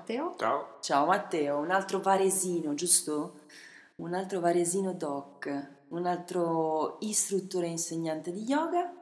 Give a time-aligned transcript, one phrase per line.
[0.00, 0.34] Matteo.
[0.38, 0.78] Ciao.
[0.80, 3.40] Ciao Matteo, un altro varesino, giusto?
[3.96, 8.94] Un altro varesino doc, un altro istruttore e insegnante di yoga.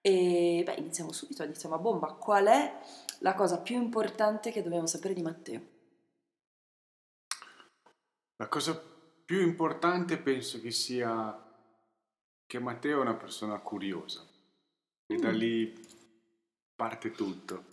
[0.00, 2.12] E beh, iniziamo subito, iniziamo a bomba.
[2.14, 2.80] Qual è
[3.18, 5.60] la cosa più importante che dobbiamo sapere di Matteo?
[8.36, 8.80] La cosa
[9.24, 11.44] più importante penso che sia
[12.46, 14.24] che Matteo è una persona curiosa
[15.06, 15.34] e da Mm.
[15.34, 15.88] lì
[16.74, 17.69] parte tutto.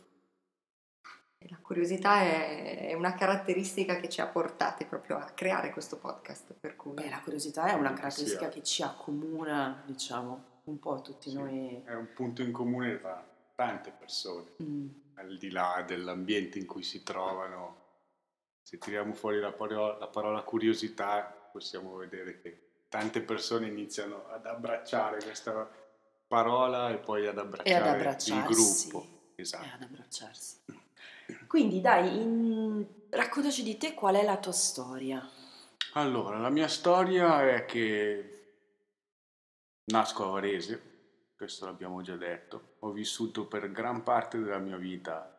[1.50, 6.76] La curiosità è una caratteristica che ci ha portati proprio a creare questo podcast, per
[6.76, 8.50] cui Beh, la curiosità è una caratteristica sia.
[8.50, 11.84] che ci accomuna, diciamo, un po' tutti Sì, noi.
[11.86, 13.24] È un punto in comune tra
[13.56, 14.88] tante persone, Mm.
[15.16, 17.86] al di là dell'ambiente in cui si trovano.
[18.64, 24.46] Se tiriamo fuori la parola, la parola curiosità, possiamo vedere che tante persone iniziano ad
[24.48, 25.70] abbracciare questa
[26.28, 28.90] parola e poi ad abbracciare, il abbracciarsi.
[28.90, 29.08] gruppo.
[29.36, 29.68] E Esatto.
[29.76, 30.56] ad abbracciarsi.
[31.48, 35.28] Quindi dai, in- raccontaci di te qual è la tua storia.
[35.94, 38.54] Allora, la mia storia è che
[39.86, 40.82] nasco a Varese,
[41.36, 45.34] questo l'abbiamo già detto, ho vissuto per gran parte della mia vita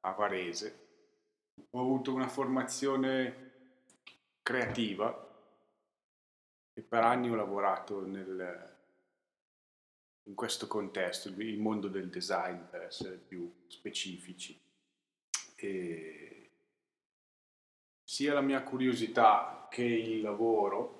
[0.00, 0.88] a Varese,
[1.70, 3.50] ho avuto una formazione
[4.42, 5.28] creativa
[6.72, 8.78] e per anni ho lavorato nel-
[10.24, 14.58] in questo contesto, il mondo del design per essere più specifici.
[15.60, 16.50] E
[18.02, 20.98] sia la mia curiosità che il lavoro,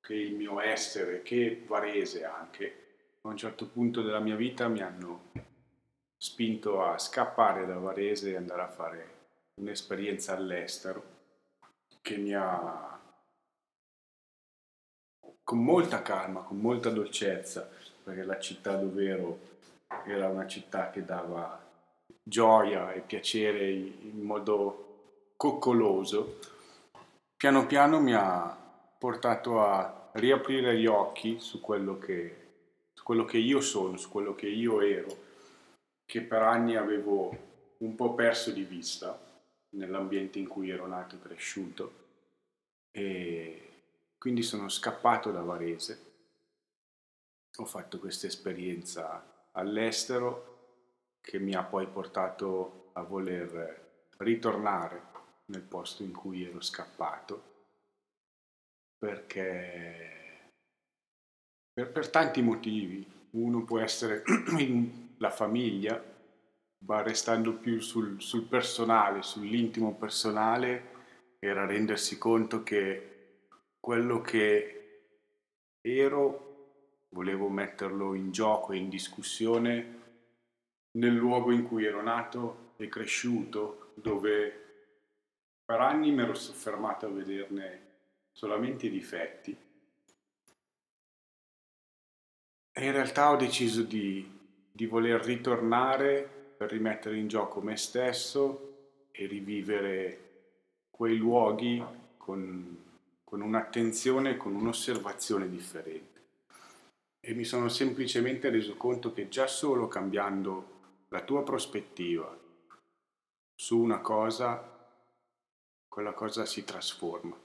[0.00, 2.82] che il mio essere, che Varese anche,
[3.22, 5.30] a un certo punto della mia vita mi hanno
[6.16, 9.14] spinto a scappare da Varese e andare a fare
[9.54, 11.12] un'esperienza all'estero
[12.02, 13.00] che mi ha
[15.42, 17.68] con molta calma, con molta dolcezza,
[18.02, 19.38] perché la città dove ero
[20.06, 21.63] era una città che dava
[22.22, 26.38] gioia e piacere in modo coccoloso,
[27.36, 28.56] piano piano mi ha
[28.98, 32.36] portato a riaprire gli occhi su quello che,
[32.94, 35.16] su quello che io sono, su quello che io ero,
[36.06, 37.36] che per anni avevo
[37.78, 39.18] un po' perso di vista
[39.70, 42.02] nell'ambiente in cui ero nato e cresciuto.
[42.90, 43.68] E
[44.16, 46.12] quindi sono scappato da Varese,
[47.56, 50.53] ho fatto questa esperienza all'estero
[51.24, 55.02] che mi ha poi portato a voler ritornare
[55.46, 57.52] nel posto in cui ero scappato
[58.98, 60.50] perché
[61.72, 63.10] per, per tanti motivi.
[63.30, 64.22] Uno può essere
[65.18, 66.12] la famiglia
[66.86, 70.92] ma restando più sul, sul personale sull'intimo personale
[71.38, 73.46] era rendersi conto che
[73.80, 75.06] quello che
[75.80, 80.02] ero volevo metterlo in gioco e in discussione
[80.94, 84.62] nel luogo in cui ero nato e cresciuto, dove
[85.64, 87.80] per anni mi ero soffermato a vederne
[88.32, 89.56] solamente i difetti.
[92.76, 94.28] E in realtà ho deciso di,
[94.70, 100.18] di voler ritornare per rimettere in gioco me stesso e rivivere
[100.90, 101.82] quei luoghi
[102.16, 102.82] con,
[103.22, 106.22] con un'attenzione e con un'osservazione differente.
[107.20, 110.73] E mi sono semplicemente reso conto che già solo cambiando
[111.14, 112.36] la tua prospettiva
[113.54, 114.60] su una cosa,
[115.88, 117.38] quella cosa si trasforma,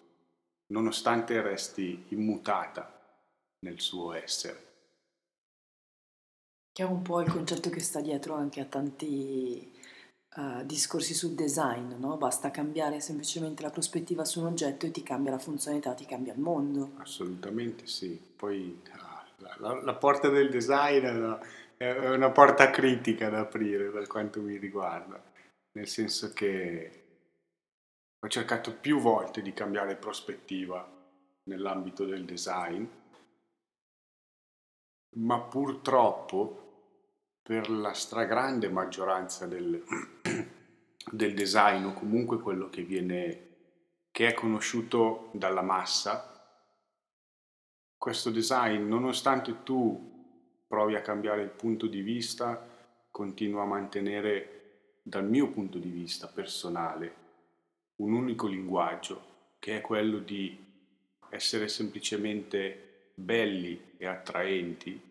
[0.74, 2.92] nonostante resti immutata
[3.60, 4.68] nel suo essere.
[6.72, 9.72] Che è un po' il concetto che sta dietro anche a tanti
[10.36, 12.18] eh, discorsi sul design, no?
[12.18, 16.34] Basta cambiare semplicemente la prospettiva su un oggetto e ti cambia la funzionalità, ti cambia
[16.34, 16.94] il mondo.
[16.98, 18.20] Assolutamente sì.
[18.36, 21.40] Poi ah, la, la- la porta del design una,
[21.82, 25.24] è una porta critica da aprire per quanto mi riguarda,
[25.72, 27.04] nel senso che
[28.20, 30.86] ho cercato più volte di cambiare prospettiva
[31.44, 32.86] nell'ambito del design,
[35.20, 36.68] ma purtroppo
[37.42, 39.82] per la stragrande maggioranza del,
[41.12, 43.48] del design o comunque quello che viene
[44.12, 46.30] che è conosciuto dalla massa
[47.98, 50.09] questo design, nonostante tu
[50.70, 52.64] provi a cambiare il punto di vista,
[53.10, 57.14] continua a mantenere, dal mio punto di vista personale,
[57.96, 59.20] un unico linguaggio,
[59.58, 60.56] che è quello di
[61.32, 65.02] essere semplicemente belli e attraenti,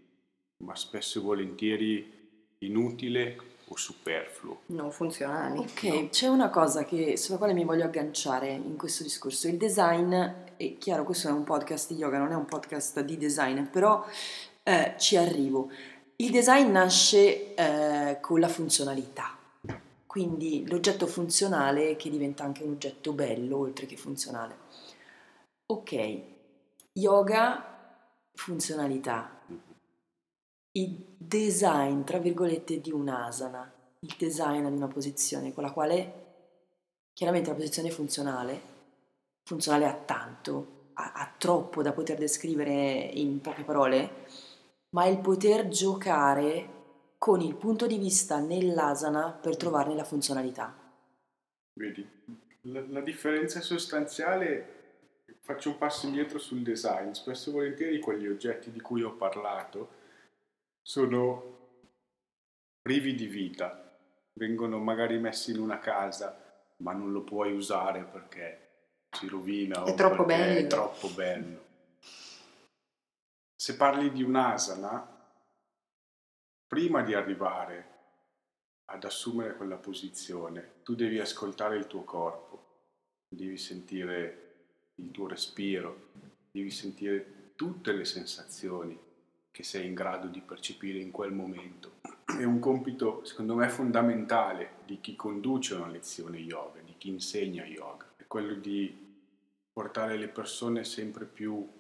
[0.59, 2.13] ma spesso e volentieri
[2.59, 3.37] inutile
[3.71, 4.61] o superfluo.
[4.67, 5.59] non funzionali.
[5.59, 9.49] Ok, c'è una cosa che- sulla quale mi voglio agganciare in questo discorso.
[9.49, 13.19] Il design, è chiaro, questo è un podcast di yoga, non è un podcast di
[13.19, 14.07] design, però
[14.69, 15.71] eh, ci arrivo.
[16.17, 19.35] Il design nasce eh, con la funzionalità,
[20.05, 24.57] quindi l'oggetto funzionale che diventa anche un oggetto bello oltre che funzionale.
[25.67, 26.21] Ok,
[26.93, 28.03] yoga,
[28.35, 29.41] funzionalità,
[30.73, 36.27] il design, tra virgolette, di un'asana, il design di una posizione con la quale
[37.15, 38.61] chiaramente la posizione funzionale,
[39.45, 44.27] funzionale a tanto, a, a troppo da poter descrivere in poche parole,
[44.91, 46.77] ma il poter giocare
[47.19, 50.75] con il punto di vista nell'asana per trovarne la funzionalità.
[51.75, 52.09] Vedi,
[52.63, 58.71] la, la differenza sostanziale, faccio un passo indietro sul design, spesso e volentieri quegli oggetti
[58.71, 59.97] di cui ho parlato
[60.81, 61.57] sono
[62.81, 63.99] privi di vita,
[64.35, 66.41] vengono magari messi in una casa,
[66.79, 68.67] ma non lo puoi usare perché
[69.11, 70.59] si rovina È o troppo bello.
[70.59, 71.67] è troppo bello.
[73.69, 75.07] Se parli di un'asana,
[76.67, 77.97] prima di arrivare
[78.87, 82.87] ad assumere quella posizione, tu devi ascoltare il tuo corpo,
[83.29, 86.13] devi sentire il tuo respiro,
[86.51, 88.99] devi sentire tutte le sensazioni
[89.51, 92.01] che sei in grado di percepire in quel momento.
[92.25, 97.67] È un compito, secondo me, fondamentale di chi conduce una lezione yoga, di chi insegna
[97.67, 99.27] yoga, è quello di
[99.71, 101.77] portare le persone sempre più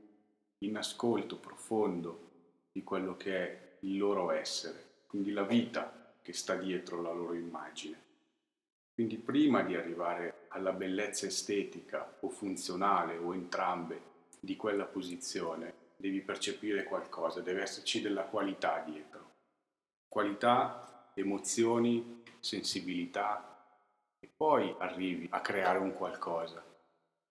[0.59, 2.27] in ascolto profondo
[2.73, 7.35] di quello che è il loro essere, quindi la vita che sta dietro la loro
[7.35, 8.07] immagine.
[8.93, 14.03] Quindi prima di arrivare alla bellezza estetica o funzionale o entrambe
[14.41, 19.37] di quella posizione, devi percepire qualcosa, deve esserci della qualità dietro.
[20.09, 23.49] Qualità, emozioni, sensibilità
[24.19, 26.65] e poi arrivi a creare un qualcosa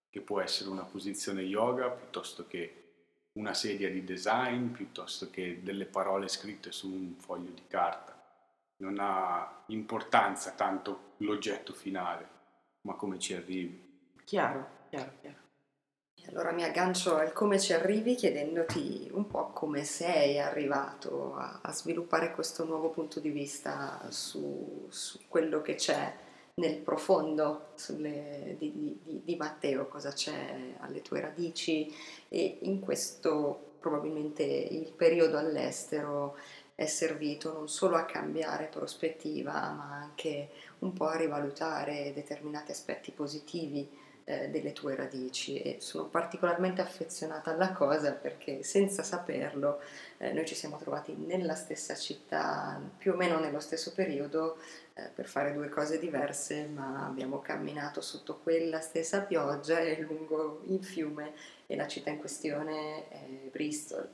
[0.09, 2.76] che può essere una posizione yoga piuttosto che
[3.38, 8.16] una sedia di design, piuttosto che delle parole scritte su un foglio di carta.
[8.78, 12.28] Non ha importanza tanto l'oggetto finale,
[12.81, 14.12] ma come ci arrivi.
[14.24, 15.38] Chiaro, chiaro, chiaro.
[16.16, 21.60] E Allora mi aggancio al come ci arrivi chiedendoti un po' come sei arrivato a,
[21.62, 26.25] a sviluppare questo nuovo punto di vista su, su quello che c'è
[26.57, 31.94] nel profondo sulle- di, di- di- Matteo, cosa c'è alle tue radici.
[32.30, 36.36] E in questo probabilmente il periodo all'estero
[36.74, 40.50] è servito non solo a cambiare prospettiva ma anche
[40.80, 43.89] un po' a rivalutare determinati aspetti positivi
[44.29, 49.79] eh, delle tue radici e sono particolarmente affezionata alla cosa perché senza saperlo
[50.18, 54.57] eh, noi ci siamo trovati nella stessa città più o meno nello stesso periodo
[54.95, 60.62] eh, per fare due cose diverse ma abbiamo camminato sotto quella stessa pioggia e lungo
[60.68, 61.31] il fiume
[61.65, 64.09] e la città in questione è Bristol.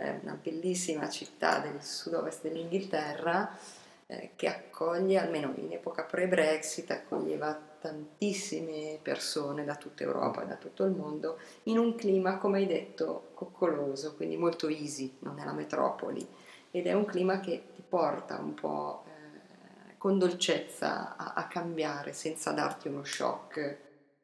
[0.00, 3.58] Una bellissima città del sud-ovest dell'Inghilterra
[4.06, 10.84] eh, che accoglie, almeno in epoca pre-Brexit, accoglieva tantissime persone da tutta Europa da tutto
[10.84, 15.52] il mondo in un clima, come hai detto, coccoloso, quindi molto easy, non è la
[15.52, 16.26] metropoli
[16.70, 22.12] ed è un clima che ti porta un po' eh, con dolcezza a, a cambiare
[22.12, 23.78] senza darti uno shock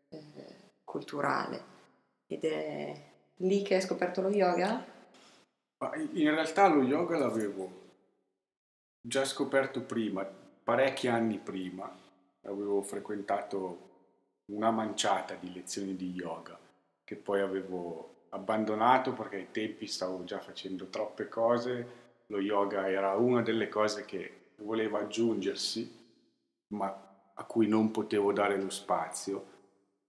[0.09, 1.73] eh, culturale
[2.27, 4.93] ed è lì che hai scoperto lo yoga?
[6.13, 7.83] In realtà lo yoga l'avevo
[9.01, 11.95] già scoperto prima, parecchi anni prima,
[12.45, 13.91] avevo frequentato
[14.47, 16.59] una manciata di lezioni di yoga
[17.05, 23.15] che poi avevo abbandonato perché ai tempi stavo già facendo troppe cose, lo yoga era
[23.15, 26.03] una delle cose che voleva aggiungersi,
[26.69, 29.53] ma a cui non potevo dare lo spazio,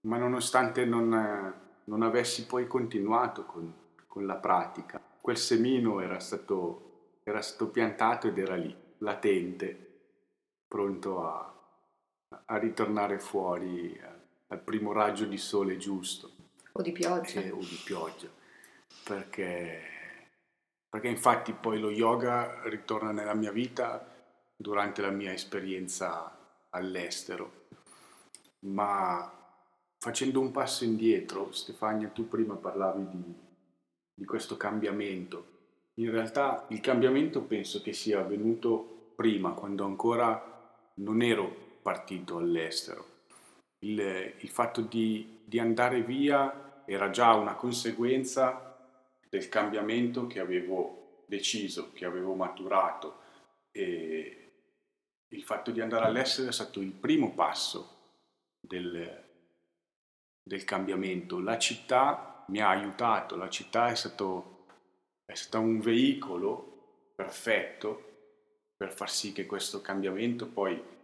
[0.02, 3.72] ma nonostante non, non avessi poi continuato con,
[4.06, 9.84] con la pratica, quel semino era stato, era stato piantato ed era lì, latente,
[10.66, 11.55] pronto a,
[12.28, 14.00] a ritornare fuori eh,
[14.48, 16.30] al primo raggio di sole giusto
[16.72, 17.40] O di pioggia?
[17.40, 18.28] che- o di pioggia,
[19.04, 19.80] perché,
[20.88, 24.06] perché infatti poi lo yoga ritorna nella mia vita
[24.56, 26.36] durante la mia esperienza
[26.70, 27.66] all'estero,
[28.60, 29.30] ma
[29.98, 33.34] facendo un passo indietro, Stefania, tu prima parlavi di,
[34.14, 35.54] di questo cambiamento.
[35.94, 40.52] In realtà il cambiamento penso che sia avvenuto prima, quando ancora
[40.94, 43.06] non ero partito all'estero.
[43.84, 44.00] Il,
[44.38, 48.76] il fatto di, di andare via era già una conseguenza
[49.28, 53.20] del cambiamento che avevo deciso, che avevo maturato
[53.70, 54.50] e
[55.28, 58.16] il fatto di andare all'estero è stato il primo passo
[58.58, 59.22] del,
[60.42, 61.38] del cambiamento.
[61.38, 64.66] La città mi ha aiutato, la città è stato,
[65.24, 68.02] è stato un veicolo perfetto
[68.76, 70.94] per far sì che questo cambiamento poi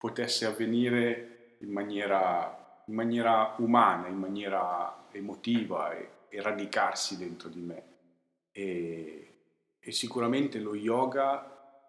[0.00, 7.60] potesse avvenire in maniera, in maniera umana, in maniera emotiva e, e radicarsi dentro di
[7.60, 7.84] me.
[8.50, 9.34] E,
[9.78, 11.84] e sicuramente lo yoga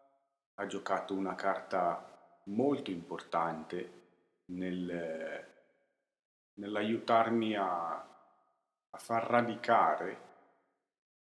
[0.53, 3.91] ha giocato una carta molto importante
[4.47, 5.47] nel,
[6.55, 7.91] nell'aiutarmi a,
[8.89, 10.19] a far radicare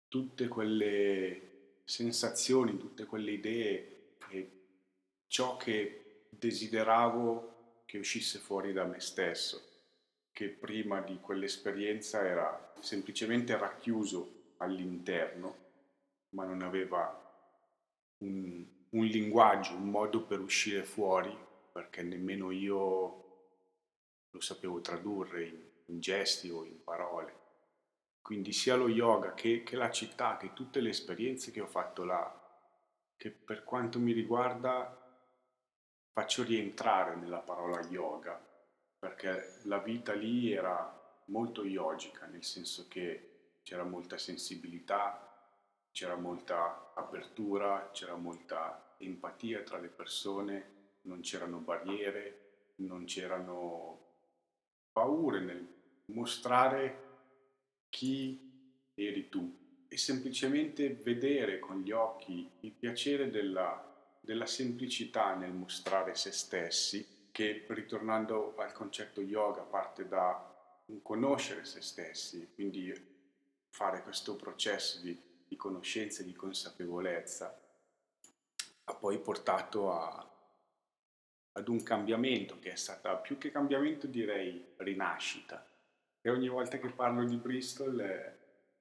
[0.06, 4.50] tutte quelle sensazioni, tutte quelle idee e
[5.28, 6.03] ciò che
[6.44, 9.62] desideravo che uscisse fuori da me stesso,
[10.30, 15.56] che prima di quell'esperienza era semplicemente racchiuso all'interno,
[16.30, 17.18] ma non aveva
[18.18, 21.34] un, un linguaggio, un modo per uscire fuori,
[21.72, 23.22] perché nemmeno io
[24.30, 27.42] lo sapevo tradurre in, in gesti o in parole.
[28.20, 32.04] Quindi sia lo yoga che, che, la città, che tutte le esperienze che ho fatto
[32.04, 32.40] là,
[33.16, 35.03] che per quanto mi riguarda
[36.14, 38.40] faccio rientrare nella parola yoga,
[39.00, 45.28] perché la vita lì era molto yogica, nel senso che c'era molta sensibilità,
[45.90, 54.12] c'era molta apertura, c'era molta empatia tra le persone, non c'erano barriere, non c'erano
[54.92, 55.66] paure nel
[56.06, 57.02] mostrare
[57.88, 59.62] chi eri tu.
[59.88, 63.93] E semplicemente vedere con gli occhi il piacere della,
[64.24, 70.52] della semplicità nel mostrare se stessi, che ritornando al concetto yoga parte da
[70.86, 72.92] un conoscere se stessi, quindi
[73.68, 77.60] fare questo processo di, di conoscenza e di consapevolezza,
[78.84, 80.30] ha poi portato a,
[81.52, 85.66] ad un cambiamento che è stata più che cambiamento direi rinascita.
[86.20, 88.36] E ogni volta che parlo di Bristol è,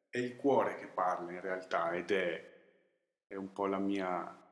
[0.09, 2.51] è il cuore che parla in realtà ed è,
[3.27, 4.42] è un po' la mia,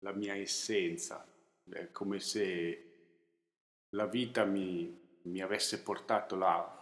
[0.00, 1.26] la mia essenza.
[1.68, 2.88] È come se
[3.90, 6.76] la vita mi, mi avesse portato là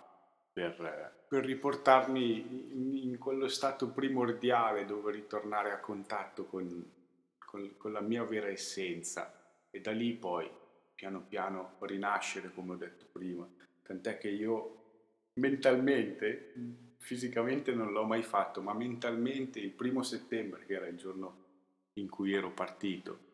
[0.53, 6.93] per, per riportarmi in, in, quello stato primordiale dove ritornare a contatto con,
[7.39, 9.33] con, con la mia vera essenza
[9.71, 10.51] e da lì poi
[10.95, 13.47] piano piano rinascere come ho detto prima
[13.83, 14.85] tant'è che io
[15.35, 21.45] mentalmente fisicamente non l'ho mai fatto ma mentalmente il primo settembre che era il giorno
[21.97, 23.25] in cui ero partito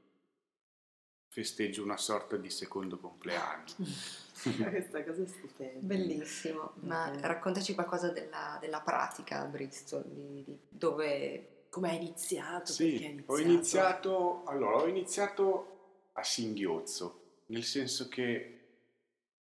[1.28, 3.64] festeggio una sorta di secondo compleanno
[4.70, 10.58] questa cosa è stupenda bellissimo ma raccontaci qualcosa della, della pratica a Bristol di, di
[10.68, 12.70] dove come hai iniziato?
[12.70, 13.32] Sì, iniziato?
[13.32, 18.58] ho iniziato allora ho iniziato a singhiozzo nel senso che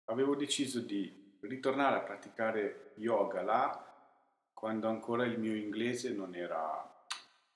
[0.06, 3.84] avevo deciso di ritornare a praticare yoga là
[4.64, 6.93] quando ancora il mio inglese non era,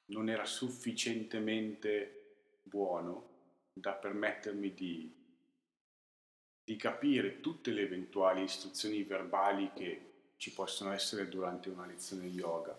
[0.07, 3.35] non era sufficientemente buono
[3.73, 5.13] da permettermi di,
[6.63, 10.01] di capire tutte le eventuali istruzioni verbali che
[10.37, 12.77] ci possono essere durante una lezione yoga.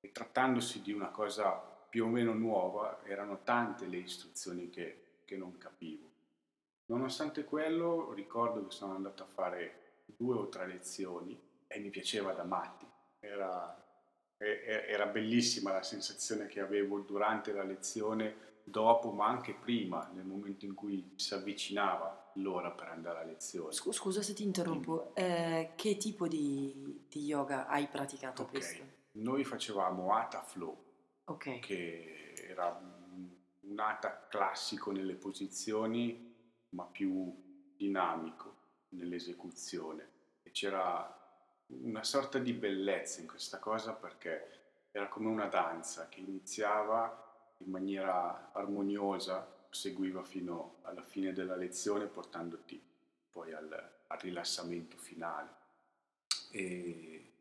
[0.00, 5.36] E trattandosi di una cosa più o meno nuova, erano tante le istruzioni che, che
[5.36, 6.10] non capivo.
[6.86, 12.32] Nonostante quello, ricordo che sono andato a fare due o tre lezioni e mi piaceva
[12.32, 12.86] da matti.
[13.20, 13.83] Era,
[14.44, 20.64] era bellissima la sensazione che avevo durante la lezione, dopo, ma anche prima, nel momento
[20.64, 23.72] in cui si avvicinava l'ora per andare a lezione.
[23.72, 28.54] Scusa se ti interrompo, eh, che tipo di, di, yoga hai praticato okay.
[28.54, 28.84] questo?
[29.12, 30.76] Noi facevamo Hatha Flow,
[31.24, 31.60] okay.
[31.60, 32.68] che era
[33.60, 36.32] un Hatha classico nelle posizioni
[36.70, 37.32] ma più
[37.76, 38.56] dinamico
[38.90, 40.08] nell'esecuzione
[40.42, 41.23] e c'era
[41.82, 47.70] una sorta di bellezza in questa cosa perché era come una danza che iniziava in
[47.70, 52.80] maniera armoniosa, seguiva fino alla fine della lezione portandoti
[53.30, 55.62] poi al, al rilassamento finale.
[56.50, 57.32] E,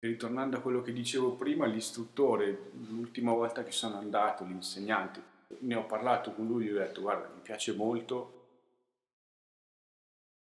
[0.00, 5.84] ritornando a quello che dicevo prima, l'istruttore, l'ultima volta che sono andato, l'insegnante, ne ho
[5.84, 8.42] parlato con lui gli ho detto guarda mi piace molto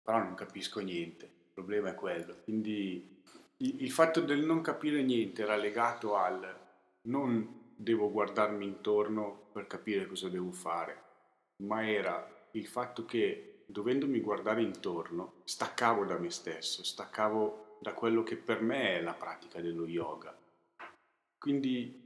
[0.01, 3.21] però non capisco niente problema è quello quindi
[3.57, 6.59] il, fatto del non capire niente era legato al
[7.03, 11.01] non devo guardarmi intorno per capire cosa devo fare
[11.57, 18.23] ma era il fatto che dovendomi guardare intorno staccavo da me stesso staccavo da quello
[18.23, 20.35] che per me è la pratica dello yoga
[21.37, 22.03] quindi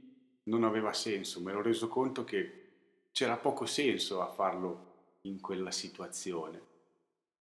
[0.48, 2.70] non aveva senso, mi ero reso conto che
[3.12, 6.60] c'era poco senso a farlo in quella situazione.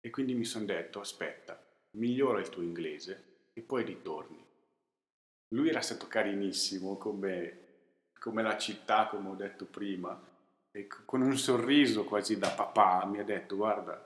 [0.02, 1.62] E quindi mi sono detto, aspetta,
[2.00, 4.44] migliora il tuo inglese e poi ritorni.
[5.50, 7.60] Lui era stato carinissimo come,
[8.20, 10.20] come la città, come ho detto prima,
[10.72, 14.06] e, con un sorriso quasi da papà mi ha detto guarda,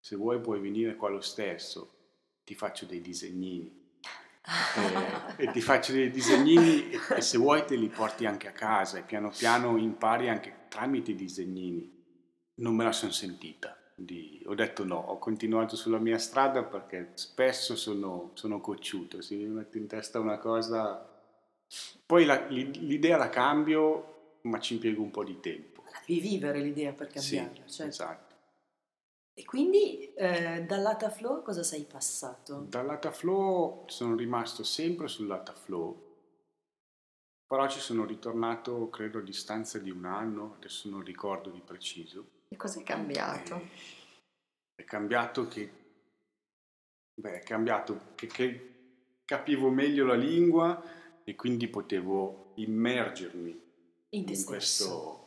[0.00, 2.00] se vuoi puoi venire qua lo stesso,
[2.44, 3.80] ti faccio dei disegnini.
[5.36, 8.52] e, e ti faccio dei disegnini e, e se vuoi te li porti anche a
[8.52, 12.00] casa e piano piano impari anche tramite i disegnini.
[12.54, 13.76] Non me la sono sentita.
[13.94, 19.34] Di, ho detto no, ho continuato sulla mia strada perché spesso sono, sono cocciuto, se
[19.36, 21.08] mi metto in testa una cosa,
[22.06, 25.82] poi la, l'idea la cambio, ma ci impiego un po' di tempo.
[25.84, 27.62] La devi vivere l'idea per cambiarla.
[27.66, 27.90] Sì, certo.
[27.90, 28.34] esatto.
[29.34, 32.66] E quindi eh, dall'Ata Flow cosa sei passato?
[32.68, 36.10] Dall'Ata Flow sono rimasto sempre sull'Ata Flow,
[37.46, 42.31] però ci sono ritornato credo a distanza di un anno, adesso non ricordo di preciso.
[42.52, 43.56] E cosa è cambiato?
[44.74, 45.72] È, è cambiato che,
[47.14, 53.62] beh, è cambiato che, che capivo meglio la lingua e quindi potevo immergermi
[54.10, 55.20] in, in questo...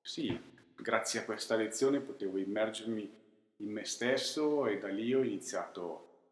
[0.00, 0.34] Sì,
[0.74, 3.20] grazie a questa lezione potevo immergermi
[3.56, 6.30] in me stesso e da lì ho iniziato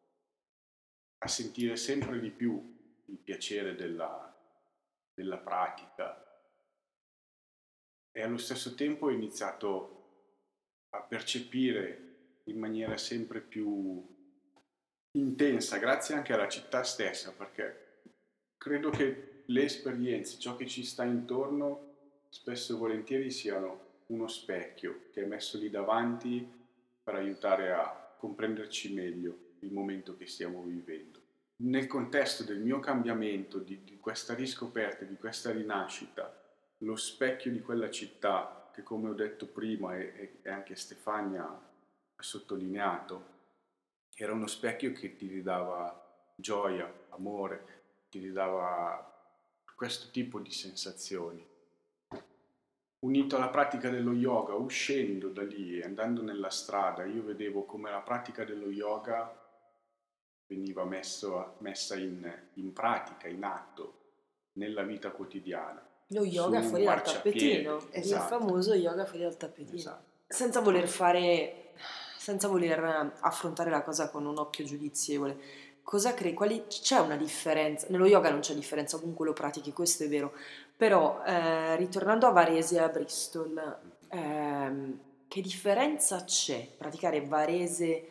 [1.18, 4.34] a sentire sempre di più il piacere della,
[5.12, 6.24] della pratica
[8.10, 9.99] e allo stesso tempo ho iniziato
[10.90, 12.08] a percepire
[12.44, 14.04] in maniera sempre più
[15.12, 18.02] intensa, grazie anche alla città stessa, perché
[18.56, 21.88] credo che le esperienze, ciò che ci sta intorno,
[22.28, 26.48] spesso e volentieri siano uno specchio che è messo lì davanti
[27.02, 31.18] per aiutare a comprenderci meglio il momento che stiamo vivendo.
[31.56, 36.38] Nel contesto del mio cambiamento, di, di questa riscoperta, di questa rinascita,
[36.78, 42.22] lo specchio di quella città, che come ho detto prima e, e anche Stefania ha
[42.22, 43.38] sottolineato,
[44.14, 47.78] era uno specchio che ti ridava gioia, amore,
[48.10, 49.06] ti ridava
[49.74, 51.48] questo tipo di sensazioni
[53.00, 57.90] unito alla pratica dello yoga, uscendo da lì e andando nella strada, io vedevo come
[57.90, 59.38] la pratica dello yoga
[60.46, 63.98] veniva messo, messa in, in, pratica, in atto,
[64.54, 65.86] nella vita quotidiana.
[66.12, 68.22] Lo yoga fuori dal tappetino, esatto.
[68.22, 69.76] il famoso yoga fuori dal tappetino.
[69.76, 70.02] Esatto.
[70.26, 71.70] Senza voler fare,
[72.16, 75.38] senza voler affrontare la cosa con un occhio giudizievole,
[75.82, 76.34] cosa crei?
[76.34, 77.86] Quali, c'è una differenza?
[77.90, 80.32] Nello yoga non c'è differenza, comunque lo pratichi, questo è vero,
[80.76, 88.08] però, eh, ritornando a Varese e a Bristol, ehm, che differenza c'è praticare Varese,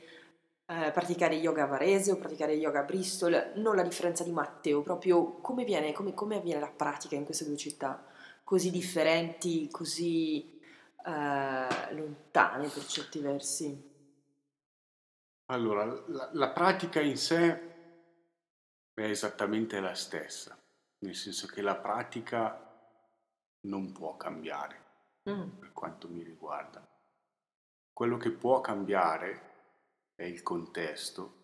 [0.70, 3.54] eh, praticare yoga a Varese o praticare yoga a Bristol?
[3.56, 7.46] Non la differenza di Matteo, proprio come, viene, come, come avviene la pratica in queste
[7.46, 8.06] due città,
[8.44, 10.60] così differenti, così
[11.06, 13.88] eh, lontane per certi versi.
[15.48, 17.68] Allora, la, la pratica in sé
[18.94, 20.58] è esattamente la stessa
[21.00, 22.66] nel senso che la pratica
[23.62, 24.84] non può cambiare
[25.30, 25.60] mm.
[25.60, 26.86] per quanto mi riguarda.
[27.94, 29.49] Quello che può cambiare
[30.20, 31.38] è il contesto,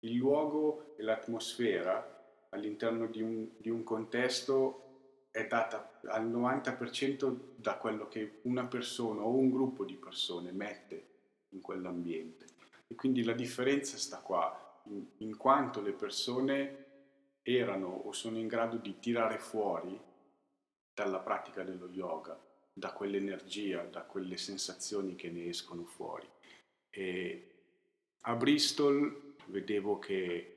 [0.00, 7.78] il luogo e l'atmosfera all'interno di un, di un contesto è data al 90% da
[7.78, 11.06] quello che una persona o un gruppo di persone mette
[11.50, 12.44] in quell'ambiente.
[12.86, 16.84] E quindi la differenza sta qua, in, in quanto le persone
[17.40, 19.98] erano o sono in grado di tirare fuori
[20.92, 22.38] dalla pratica dello yoga,
[22.74, 26.28] da quell'energia, da quelle sensazioni che ne escono fuori.
[26.90, 27.52] E
[28.28, 30.56] a Bristol vedevo che,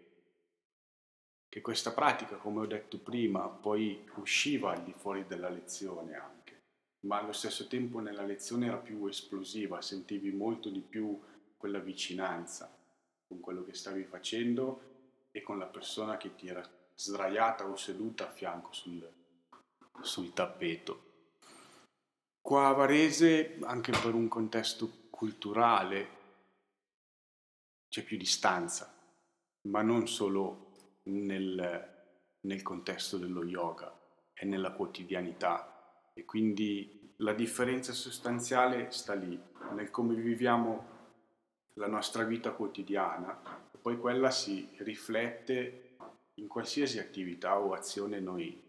[1.47, 6.61] che questa pratica, come ho detto prima, poi usciva al di fuori della lezione anche,
[7.01, 11.19] ma allo stesso tempo nella lezione era più esplosiva, sentivi molto di più
[11.57, 12.75] quella vicinanza
[13.27, 18.27] con quello che stavi facendo e con la persona che ti era sdraiata o seduta
[18.27, 19.07] a fianco sul,
[20.01, 21.07] sul tappeto.
[22.41, 26.17] Qua a Varese, anche per un contesto culturale,
[27.89, 28.95] c'è più distanza,
[29.63, 30.71] ma non solo
[31.03, 32.05] nel,
[32.41, 33.93] nel contesto dello yoga,
[34.33, 39.37] è nella quotidianità e quindi la differenza sostanziale sta lì,
[39.73, 40.97] nel come viviamo
[41.73, 45.95] la nostra vita quotidiana e poi quella si riflette
[46.35, 48.67] in qualsiasi attività o azione noi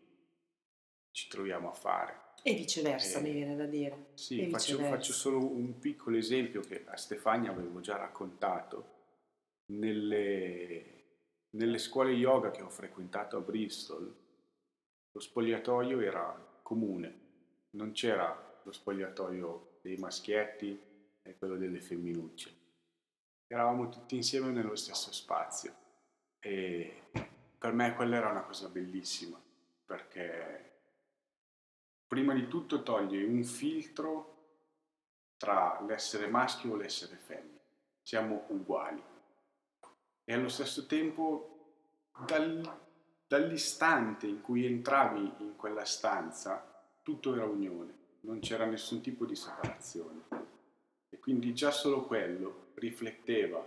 [1.12, 2.28] ci troviamo a fare.
[2.42, 4.12] E viceversa, eh, mi viene da dire.
[4.14, 8.98] Sì, faccio, faccio, solo un piccolo esempio che a Stefania avevo già raccontato.
[9.70, 11.04] Nelle,
[11.50, 14.14] nelle scuole yoga che ho frequentato a Bristol,
[15.12, 17.20] lo spogliatoio era comune,
[17.70, 20.78] non c'era lo spogliatoio dei maschietti
[21.22, 22.58] e quello delle femminucce.
[23.46, 25.74] Eravamo tutti insieme nello stesso spazio
[26.38, 27.02] e
[27.58, 29.40] per me quella era una cosa bellissima
[29.84, 30.70] perché
[32.06, 34.28] prima di tutto toglie un filtro
[35.36, 37.58] tra l'essere maschio e l'essere femmina.
[38.02, 39.09] Siamo uguali.
[40.30, 41.72] E allo stesso tempo,
[42.24, 42.62] dal,
[43.26, 49.34] dall'istante in cui entravi in quella stanza, tutto era unione, non c'era nessun tipo di
[49.34, 50.22] separazione.
[51.08, 53.60] E quindi già solo quello rifletteva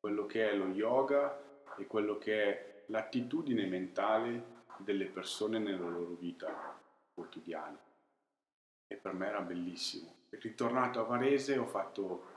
[0.00, 6.16] quello che è lo yoga e quello che è l'attitudine mentale delle persone nella loro
[6.18, 6.76] vita
[7.14, 7.80] quotidiana.
[8.88, 10.12] E per me era bellissimo.
[10.30, 12.33] Ritornato a Varese ho fatto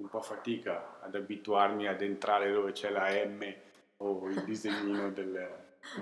[0.00, 3.54] un po' fatica ad abituarmi ad entrare dove c'è la M
[3.98, 5.32] o il disegnino del,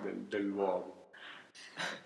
[0.02, 1.10] del, dell'uomo.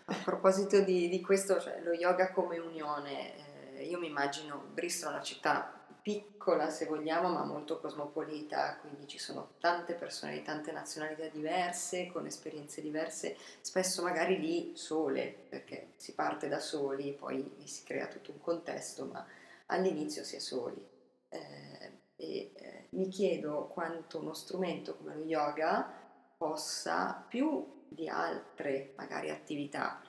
[0.07, 5.12] A proposito di, di questo, cioè lo yoga come unione, eh, io mi immagino Bristol
[5.12, 10.72] una città piccola se vogliamo, ma molto cosmopolita, quindi ci sono tante persone di tante
[10.72, 17.55] nazionalità diverse, con esperienze diverse, spesso magari lì sole, perché si parte da soli, poi
[17.64, 19.24] si crea tutto un contesto, ma
[19.66, 20.85] all'inizio si è soli.
[21.28, 21.62] Eh,
[22.23, 25.91] e eh, mi chiedo quanto uno strumento come lo yoga
[26.37, 30.01] possa, più di altre magari attività,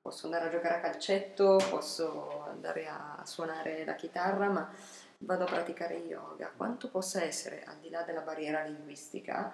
[0.00, 4.72] posso andare a giocare a calcetto, posso andare a suonare la chitarra, ma
[5.18, 9.52] vado a praticare yoga, quanto possa essere, al di là della barriera linguistica,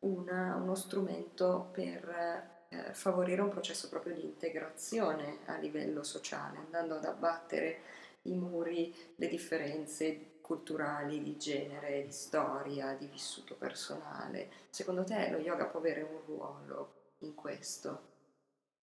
[0.00, 6.94] una, uno strumento per eh, favorire un processo proprio di integrazione a livello sociale, andando
[6.94, 7.82] ad abbattere
[8.22, 14.50] i muri, le differenze culturali, di genere, di storia, di vissuto personale.
[14.70, 18.08] Secondo te lo yoga può avere un ruolo in questo?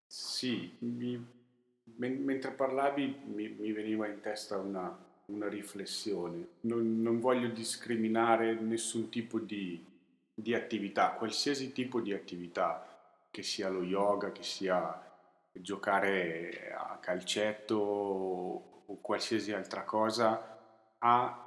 [0.05, 1.21] Sì, mi,
[1.97, 6.47] mentre parlavi mi, mi veniva in testa una, una riflessione.
[6.61, 9.85] Non, non, voglio discriminare nessun tipo di,
[10.33, 15.03] di, attività, qualsiasi tipo di attività, che sia lo yoga, che sia
[15.51, 20.55] giocare a calcetto o qualsiasi altra cosa,
[20.99, 21.41] ha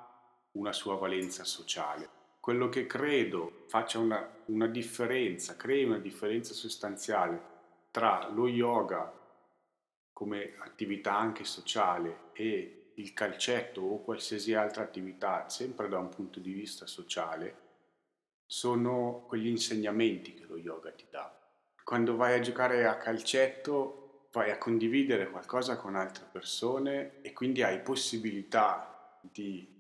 [0.53, 2.09] una sua valenza sociale.
[2.41, 7.49] Quello che credo faccia una, una differenza, crei una differenza sostanziale
[7.91, 9.13] tra lo yoga
[10.13, 16.41] come attività anche sociale e il calcetto o qualsiasi altra attività, sempre da un punto
[16.41, 17.69] di vista sociale,
[18.45, 21.35] sono quegli insegnamenti che lo yoga ti dà.
[21.85, 27.63] Quando vai a giocare a calcetto vai a condividere qualcosa con altre persone e quindi
[27.63, 29.80] hai possibilità di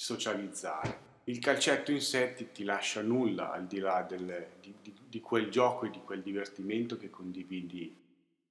[0.00, 1.08] socializzare.
[1.24, 5.20] Il calcetto in sé ti, ti lascia nulla al di là del, di, di, di
[5.20, 7.94] quel gioco e di quel divertimento che condividi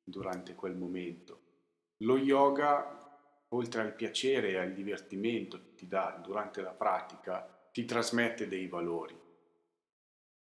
[0.04, 1.40] durante quel momento.
[2.04, 3.18] Lo yoga
[3.50, 8.68] oltre al piacere e al divertimento che ti dà durante la pratica, ti trasmette dei
[8.68, 9.20] valori,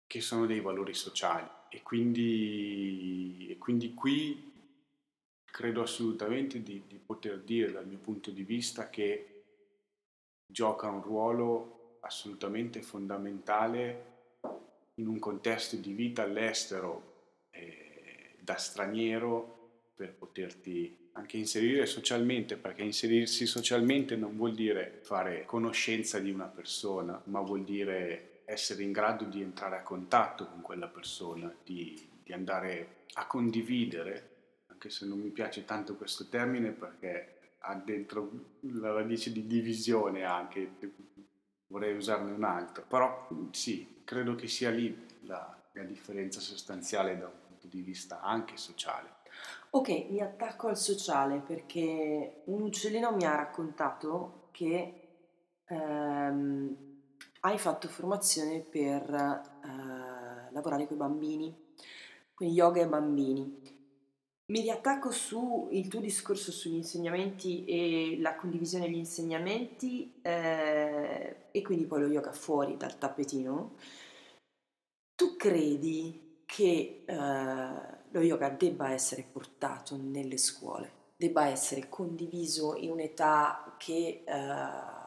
[0.08, 1.48] che sono dei valori sociali.
[1.68, 4.74] E quindi, e quindi qui
[5.44, 9.29] credo assolutamente di, di poter dire dal mio punto di vista che
[10.50, 14.08] gioca un ruolo assolutamente fondamentale
[14.94, 19.58] in un contesto di vita all'estero eh, da straniero
[19.94, 26.46] per poterti anche inserire socialmente, perché inserirsi socialmente non vuol dire fare conoscenza di una
[26.46, 32.08] persona, ma vuol dire essere in grado di entrare a contatto con quella persona, di,
[32.22, 34.28] di andare a condividere,
[34.66, 40.24] anche se non mi piace tanto questo termine perché ha dentro la radice di divisione
[40.24, 40.76] anche,
[41.66, 47.26] vorrei usarne un altro, però sì, credo che sia lì la, la differenza sostanziale da
[47.26, 49.18] un punto di vista anche sociale.
[49.70, 55.08] Ok, mi attacco al sociale perché un uccellino mi ha raccontato che
[55.66, 56.76] ehm,
[57.40, 61.56] hai fatto formazione per eh, lavorare con i bambini,
[62.34, 63.69] quindi yoga e bambini.
[64.50, 71.84] Mi riattacco sul tuo discorso sugli insegnamenti e la condivisione degli insegnamenti eh, e quindi
[71.86, 73.76] poi lo yoga fuori dal tappetino.
[75.14, 82.90] Tu credi che eh, lo yoga debba essere portato nelle scuole, debba essere condiviso in
[82.90, 84.24] un'età che...
[84.26, 84.99] Uh,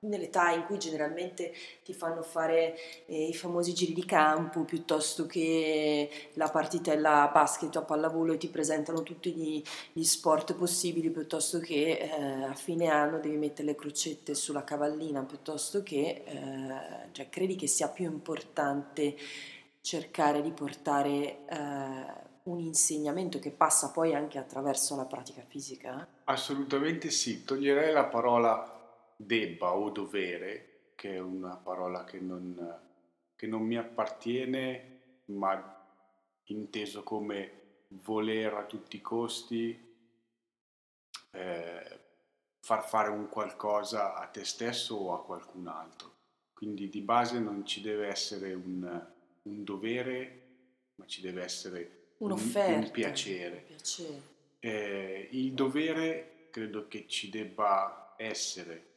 [0.00, 6.08] nell'età in cui generalmente ti fanno fare eh, i famosi giri di campo piuttosto che
[6.34, 11.98] la partitella basket o pallavolo e ti presentano tutti gli, gli sport possibili piuttosto che
[11.98, 17.56] eh, a fine anno devi mettere le crocette sulla cavallina piuttosto che eh, cioè, credi
[17.56, 19.16] che sia più importante
[19.80, 26.06] cercare di portare eh, un insegnamento che passa poi anche attraverso la pratica fisica?
[26.24, 28.77] Assolutamente sì, toglierei la parola
[29.20, 32.80] debba o dovere, che è una parola che non,
[33.34, 35.76] che non mi appartiene, ma
[36.44, 37.52] inteso come
[37.88, 39.86] voler a tutti i costi
[42.68, 46.16] far fare un qualcosa a te stesso o a qualcun altro.
[46.52, 49.06] Quindi di base non ci deve essere un,
[49.42, 50.42] un dovere,
[50.96, 53.64] ma ci deve essere Un'offerta, un, un piacere.
[53.66, 54.22] Piacere.
[54.60, 58.87] Eh, il dovere credo che ci debba essere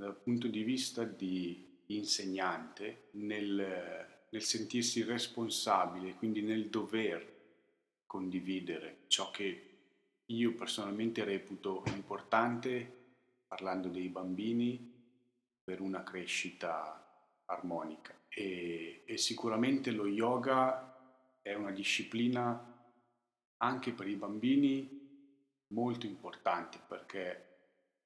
[0.00, 7.38] dal punto di vista di insegnante nel, nel sentirsi responsabile, quindi nel dover
[8.06, 9.66] condividere ciò che
[10.24, 13.10] io personalmente reputo importante
[13.46, 14.90] parlando dei bambini
[15.62, 18.14] per una crescita armonica.
[18.30, 20.96] E, e sicuramente lo yoga
[21.42, 22.88] è una disciplina
[23.58, 24.88] anche per i bambini
[25.74, 27.48] molto importante perché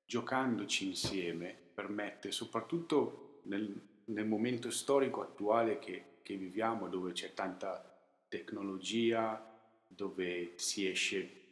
[0.05, 3.75] giocandoci insieme permette soprattutto nel,
[4.07, 7.93] nel momento storico attuale che, che viviamo dove c'è tanta
[8.29, 9.53] tecnologia
[9.87, 11.43] dove si esce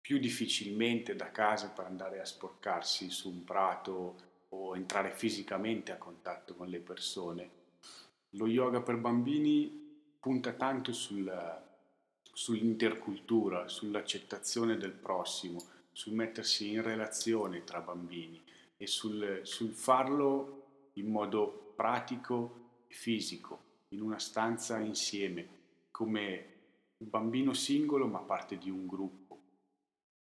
[0.00, 5.98] più difficilmente da casa per andare a sporcarsi su un prato o entrare fisicamente a
[5.98, 7.50] contatto con le persone.
[8.30, 11.32] Lo yoga per bambini punta tanto sul,
[12.32, 18.42] sull'intercultura, sull'accettazione del prossimo, sul mettersi in relazione tra bambini
[18.82, 25.58] e sul, sul farlo in modo pratico e fisico, in una stanza insieme,
[25.90, 26.46] come
[26.96, 29.38] un bambino singolo ma parte di un gruppo.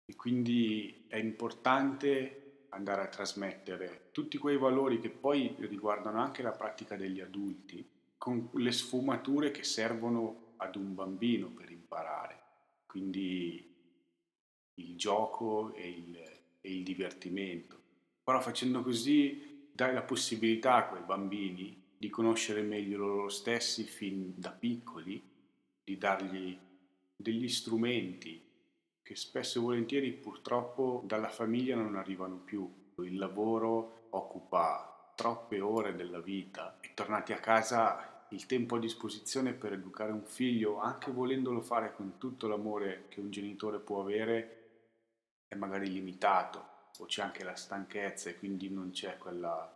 [0.05, 6.51] E quindi è importante andare a trasmettere tutti quei valori che poi riguardano anche la
[6.51, 7.85] pratica degli adulti,
[8.17, 12.39] con le sfumature che servono ad un bambino per imparare.
[12.85, 13.73] Quindi
[14.75, 16.15] il gioco e il,
[16.61, 17.83] e il divertimento.
[18.25, 24.33] Però facendo così dai la possibilità a quei bambini di conoscere meglio loro stessi fin
[24.35, 25.21] da piccoli,
[25.83, 26.57] di dargli
[27.15, 28.41] degli strumenti
[29.03, 32.67] che spesso e volentieri purtroppo dalla famiglia non arrivano più.
[32.97, 39.53] Il lavoro occupa troppe ore della vita e tornati a casa il tempo a disposizione
[39.53, 44.79] per educare un figlio, anche volendolo fare con tutto l'amore che un genitore può avere,
[45.47, 49.71] è magari limitato o c'è anche la stanchezza e quindi non c'è quella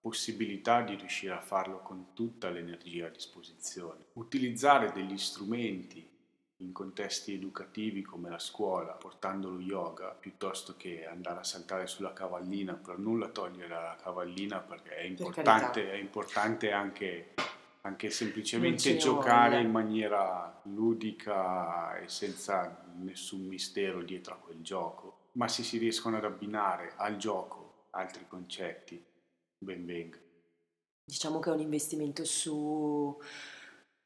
[0.00, 4.04] possibilità di riuscire a farlo con tutta l'energia a disposizione.
[4.12, 6.14] Utilizzare degli strumenti
[6.58, 12.12] in contesti educativi come la scuola, portando lo yoga, piuttosto che andare a saltare sulla
[12.12, 17.34] cavallina, per nulla togliere la cavallina perché è importante, per è importante anche,
[17.82, 25.48] anche semplicemente giocare in maniera ludica e senza nessun mistero dietro a quel gioco, ma
[25.48, 29.02] se si riescono ad abbinare al gioco altri concetti,
[29.58, 30.18] ben venga.
[31.04, 33.16] Diciamo che è un investimento su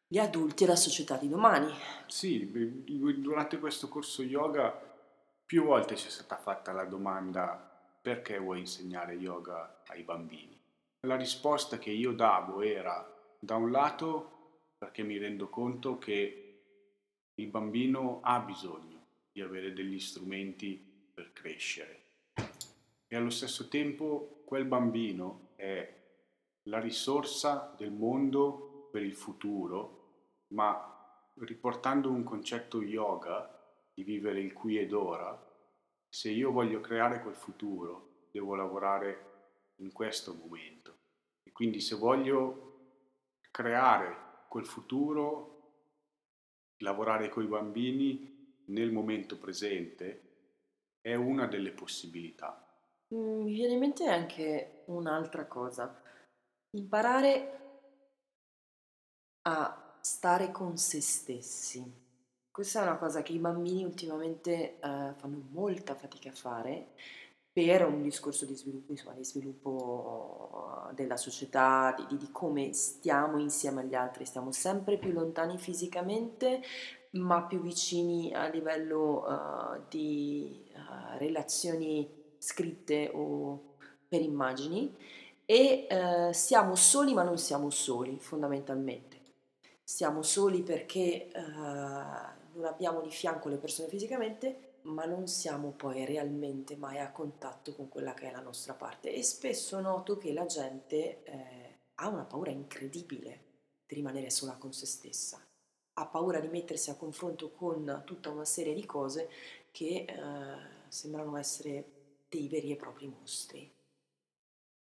[0.06, 1.72] gli adulti e la società di domani.
[2.06, 2.50] Sì,
[3.18, 4.70] durante questo corso yoga
[5.44, 7.68] più volte ci è stata fatta la domanda
[8.02, 10.58] perché vuoi insegnare yoga ai bambini?
[11.06, 14.38] La risposta che io davo era da un lato
[14.76, 16.62] perché mi rendo conto che
[17.34, 20.89] il bambino ha bisogno di avere degli strumenti
[21.20, 22.00] per crescere
[23.06, 25.98] e allo stesso tempo quel bambino è
[26.62, 33.52] la risorsa del mondo per il futuro, ma riportando un concetto yoga
[33.92, 35.36] di vivere il qui ed ora,
[36.08, 40.98] se io voglio creare quel futuro, devo lavorare in questo momento.
[41.42, 43.00] E quindi se voglio
[43.50, 45.72] creare quel futuro,
[46.78, 50.28] lavorare con i bambini nel momento presente
[51.00, 52.66] è una delle possibilità.
[53.14, 56.00] Mm, mi viene in mente anche un'altra cosa,
[56.76, 57.58] imparare
[59.42, 62.08] a stare con se stessi.
[62.50, 66.88] Questa è una cosa che i bambini ultimamente uh, fanno molta fatica a fare
[67.52, 73.80] per un discorso di sviluppo, insomma, di sviluppo della società, di, di, come stiamo insieme
[73.80, 76.62] agli altri, stiamo sempre più lontani fisicamente,
[77.12, 83.76] ma più vicini a livello uh, di uh, relazioni scritte o
[84.08, 84.94] per immagini.
[85.44, 89.18] E uh, siamo soli ma non siamo soli fondamentalmente.
[89.82, 96.76] Siamo soli perché non abbiamo di fianco le persone fisicamente ma non siamo poi realmente
[96.76, 99.12] mai a contatto con quella che è la nostra parte.
[99.12, 103.44] E spesso noto che la gente eh, ha una paura incredibile
[103.86, 105.44] di rimanere sola con se stessa,
[105.94, 109.28] ha paura di mettersi a confronto con tutta una serie di cose
[109.70, 111.84] che eh, sembrano essere
[112.28, 113.72] dei veri e propri mostri.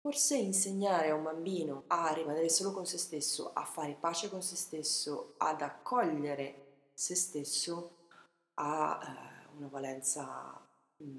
[0.00, 4.42] Forse insegnare a un bambino a rimanere solo con se stesso, a fare pace con
[4.42, 7.96] se stesso, ad accogliere se stesso,
[8.54, 9.00] a...
[9.02, 10.60] Eh, una valenza
[11.02, 11.18] mm,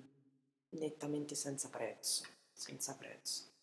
[0.70, 3.54] nettamente senza prezzo, senza prezzo.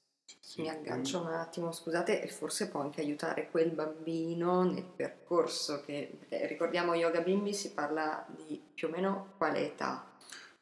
[0.57, 6.19] Mi aggancio un attimo, scusate, e forse può anche aiutare quel bambino nel percorso che,
[6.29, 10.05] ricordiamo Yoga Bimbi si parla di più o meno quale età?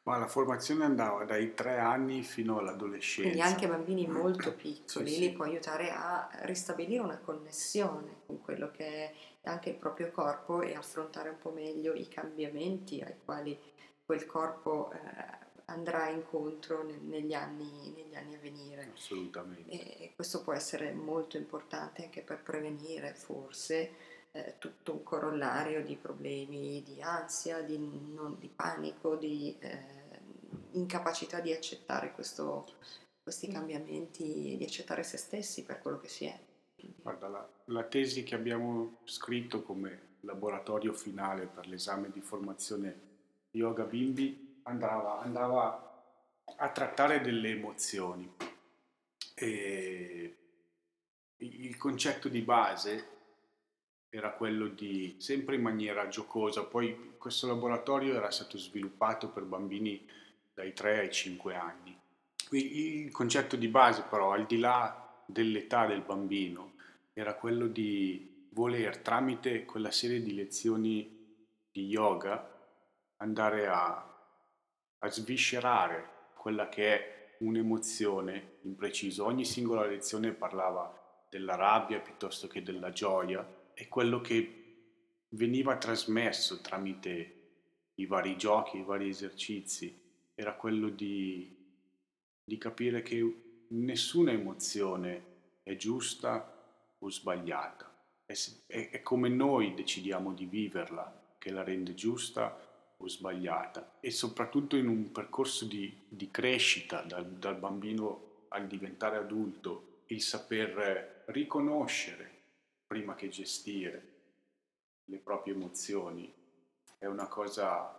[0.03, 3.31] Ma la formazione andava dai tre anni fino all'adolescenza.
[3.31, 5.21] Quindi anche bambini molto piccoli Sì, sì.
[5.21, 10.63] li può aiutare a ristabilire una connessione con quello che è anche il proprio corpo
[10.63, 13.59] e affrontare un po' meglio i cambiamenti ai quali
[14.05, 15.40] quel corpo eh,
[15.71, 18.91] andrà incontro ne- negli anni, negli anni a venire.
[18.95, 19.71] Assolutamente.
[19.71, 25.97] E questo può essere molto importante anche per prevenire forse eh, tutto un corollario di
[25.97, 29.99] problemi di ansia, di, non- di panico, di eh,
[30.73, 32.67] incapacità di accettare questo-
[33.23, 36.39] questi cambiamenti, di accettare se stessi per quello che si è.
[37.03, 43.09] Guarda, la, la tesi che abbiamo scritto come laboratorio finale per l'esame di formazione
[43.53, 46.05] Yoga Bimbi andava, andava
[46.57, 48.33] a trattare delle emozioni.
[49.35, 50.37] E
[51.37, 53.19] il concetto di base
[54.09, 60.07] era quello di, sempre in maniera giocosa, poi questo laboratorio era stato sviluppato per bambini
[60.53, 61.99] dai 3 ai 5 anni.
[62.51, 66.73] Il concetto di base però, al di là dell'età del bambino,
[67.13, 71.19] era quello di voler tramite quella serie di lezioni
[71.71, 72.51] di yoga
[73.19, 74.10] andare a,
[75.01, 79.25] a sviscerare quella che è un'emozione in preciso.
[79.25, 84.57] Ogni singola lezione parlava della rabbia piuttosto che della gioia e quello che
[85.31, 87.37] veniva trasmesso tramite
[87.95, 89.99] i vari giochi, i vari esercizi,
[90.35, 91.55] era quello di,
[92.43, 95.25] di capire che nessuna emozione
[95.63, 97.89] è giusta o sbagliata.
[98.25, 98.35] È,
[98.67, 102.70] è- è come noi decidiamo di viverla che la rende giusta
[103.03, 109.17] o sbagliata e soprattutto in un percorso di, di crescita dal, dal bambino al diventare
[109.17, 112.39] adulto, il saper riconoscere
[112.87, 114.09] prima che gestire
[115.05, 116.33] le proprie emozioni
[116.99, 117.97] è una cosa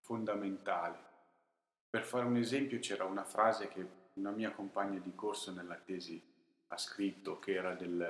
[0.00, 1.04] fondamentale.
[1.88, 6.22] Per fare un esempio c'era una frase che una mia compagna di corso nella tesi
[6.68, 8.00] ha scritto che era del,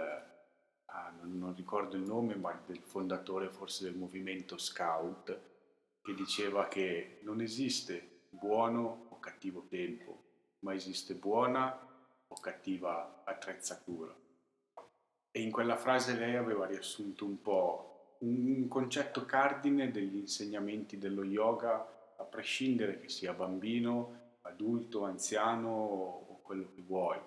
[0.87, 5.39] ah, non, ricordo il nome, ma del fondatore forse del movimento scout,
[6.07, 10.23] che diceva che non esiste buono o cattivo tempo,
[10.61, 11.85] ma esiste buona
[12.29, 14.15] o cattiva attrezzatura.
[15.33, 21.25] E in quella frase lei aveva riassunto un po' un, concetto cardine degli insegnamenti dello
[21.25, 27.19] yoga, a prescindere che sia bambino, adulto, anziano o, quello che vuoi.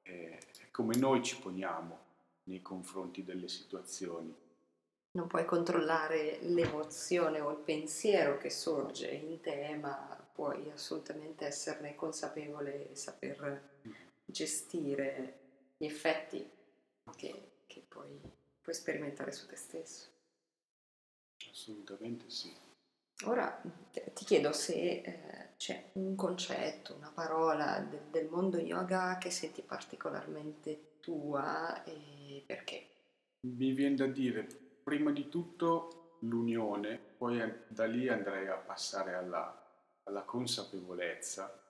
[0.00, 1.98] È, è come noi ci poniamo
[2.44, 4.34] nei confronti delle situazioni.
[5.14, 11.94] Non puoi controllare l'emozione o il pensiero che sorge in te, ma puoi assolutamente esserne
[11.94, 13.70] consapevole e saper
[14.24, 15.40] gestire
[15.76, 16.48] gli effetti
[17.14, 18.18] che, che poi
[18.60, 20.08] puoi sperimentare su te stesso.
[21.50, 22.50] Assolutamente sì.
[23.24, 29.30] Ora ti chiedo se eh, c'è un concetto, una parola del, del mondo yoga che
[29.30, 32.86] senti particolarmente tua e perché.
[33.46, 39.70] Mi viene da dire, prima di tutto, l'unione, poi da lì andrei a passare alla,
[40.04, 41.60] alla consapevolezza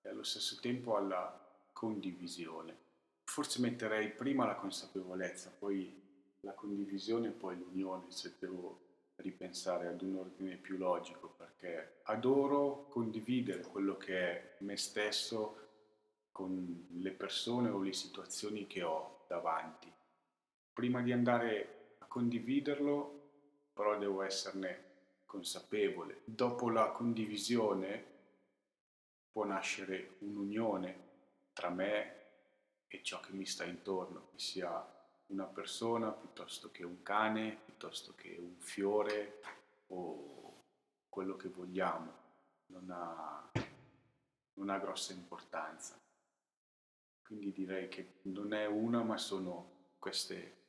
[0.00, 1.38] e allo stesso tempo alla
[1.72, 2.76] condivisione.
[3.24, 5.98] Forse metterei prima la consapevolezza, poi
[6.40, 12.86] la condivisione e poi l'unione, se devo ripensare ad un ordine più logico, perché adoro
[12.88, 15.68] condividere quello che è me stesso
[16.32, 19.92] con le persone o le situazioni che ho davanti
[20.80, 21.79] prima di andare
[22.10, 23.28] condividerlo,
[23.72, 24.88] però devo esserne
[25.26, 26.22] consapevole.
[26.24, 28.04] Dopo la condivisione
[29.30, 31.08] può nascere un'unione
[31.52, 32.16] tra me
[32.88, 34.84] e ciò che mi sta intorno, che sia
[35.26, 39.40] una persona piuttosto che un cane, piuttosto che un fiore
[39.86, 40.64] o
[41.08, 42.12] quello che vogliamo.
[42.66, 43.52] Non ha,
[44.54, 45.96] non ha grossa importanza.
[47.22, 50.59] Quindi direi che non è una, ma sono queste,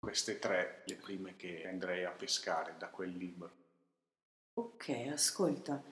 [0.00, 3.52] queste tre le prime che andrei a pescare da quel libro.
[4.56, 5.82] Ok, ascolta,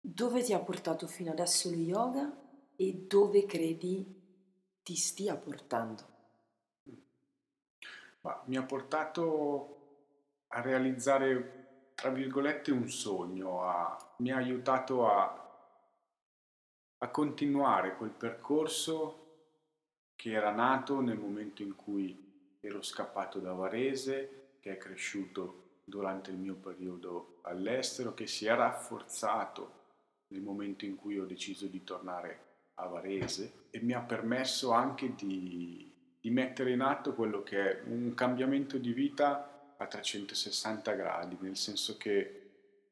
[0.00, 2.32] dove ti ha portato fino adesso lo yoga
[2.76, 4.06] e dove credi
[4.84, 6.06] ti stia portando?
[8.22, 9.76] Ma mi ha portato
[10.48, 15.42] a realizzare, tra virgolette, un sogno, a- mi ha aiutato a,
[16.98, 19.20] a continuare quel percorso
[20.16, 22.23] che era nato nel momento in cui
[22.66, 28.54] ero scappato da Varese, che è cresciuto durante il mio periodo all'estero, che si è
[28.54, 29.82] rafforzato
[30.28, 32.40] nel momento in cui ho deciso di tornare
[32.74, 37.82] a Varese e mi ha permesso anche di, di mettere in atto quello che è
[37.86, 42.40] un cambiamento di vita a 360 gradi, nel senso che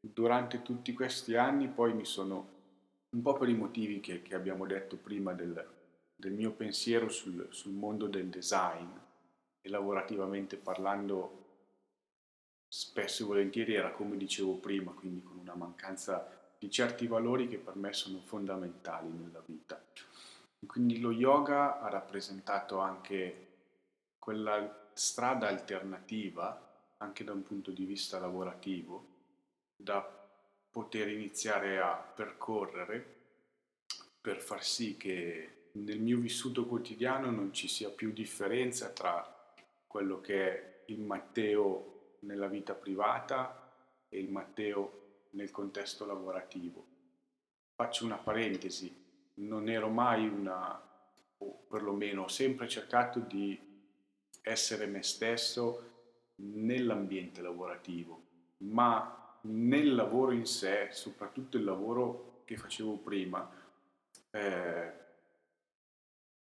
[0.01, 2.49] durante tutti questi anni poi mi sono,
[3.11, 5.66] un po' per i motivi che, che abbiamo detto prima del,
[6.14, 8.89] del mio pensiero sul, sul mondo del design
[9.62, 11.38] e lavorativamente parlando
[12.68, 17.58] spesso e volentieri era come dicevo prima, quindi con una mancanza di certi valori che
[17.58, 19.82] per me sono fondamentali nella vita.
[20.66, 23.48] Quindi lo yoga ha rappresentato anche
[24.18, 29.06] quella strada alternativa, anche da un punto di vista lavorativo,
[29.76, 30.00] da
[30.70, 33.20] poter iniziare a percorrere
[34.20, 39.32] per far sì che nel mio vissuto quotidiano non ci sia più differenza tra
[39.93, 43.70] quello che è il Matteo nella vita privata
[44.09, 46.86] e il Matteo nel contesto lavorativo.
[47.74, 48.90] Faccio una parentesi,
[49.34, 50.82] non ero mai una,
[51.36, 53.61] o perlomeno ho sempre cercato di
[54.40, 55.90] essere me stesso
[56.36, 58.22] nell'ambiente lavorativo,
[58.61, 63.47] ma nel lavoro in sé, soprattutto il lavoro che facevo prima,
[64.30, 64.93] eh,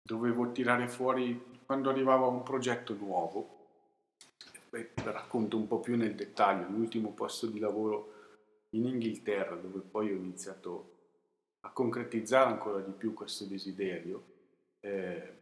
[0.02, 3.56] dovevo tirare fuori quando arrivava un progetto nuovo,
[4.72, 8.14] e racconto un po' più nel dettaglio, l'ultimo posto di lavoro
[8.72, 10.92] in Inghilterra, dove poi ho iniziato
[11.62, 14.24] a concretizzare ancora di più questo desiderio,
[14.82, 15.34] eh,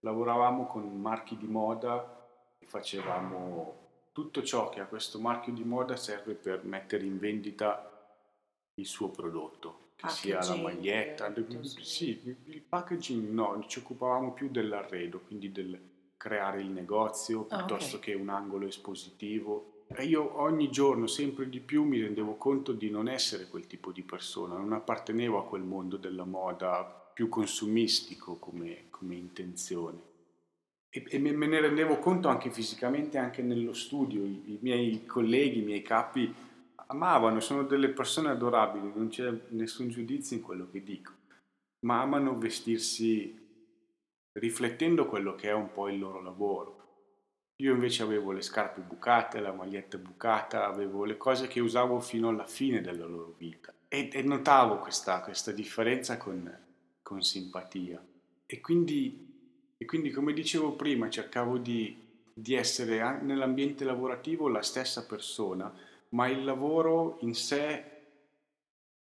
[0.00, 2.26] lavoravamo con marchi di moda
[2.58, 7.92] e facevamo tutto ciò che a questo marchio di moda serve per mettere in vendita
[8.74, 11.82] il suo prodotto, che sia la maglietta, tutto, sì.
[11.82, 12.36] sì.
[12.44, 15.76] il packaging no, ci occupavamo più dell'arredo, quindi del
[16.16, 18.02] creare il negozio Ah, piuttosto ok.
[18.02, 19.84] che un angolo espositivo.
[19.88, 23.90] E io ogni giorno sempre di più mi rendevo conto di non essere quel tipo
[23.90, 29.98] di persona, non appartenevo a quel mondo della moda più consumistico come, come intenzione.
[30.90, 34.24] E, e me me ne rendevo conto anche fisicamente, anche nello studio.
[34.24, 36.32] I, i miei colleghi, i miei capi
[36.90, 41.12] amavano, sono delle persone adorabili, non c'è nessun giudizio in quello che dico,
[41.80, 43.46] ma amano vestirsi
[44.32, 46.76] riflettendo quello che è un po' il loro lavoro.
[47.60, 52.28] Io invece avevo le scarpe bucate, la maglietta bucata, avevo le cose che usavo fino
[52.28, 56.56] alla fine della loro vita e, e notavo questa, questa differenza con,
[57.02, 58.02] con simpatia.
[58.46, 61.96] E quindi, e quindi, come dicevo prima, cercavo di,
[62.32, 65.74] di essere nell'ambiente lavorativo la stessa persona,
[66.10, 67.96] ma il lavoro in sé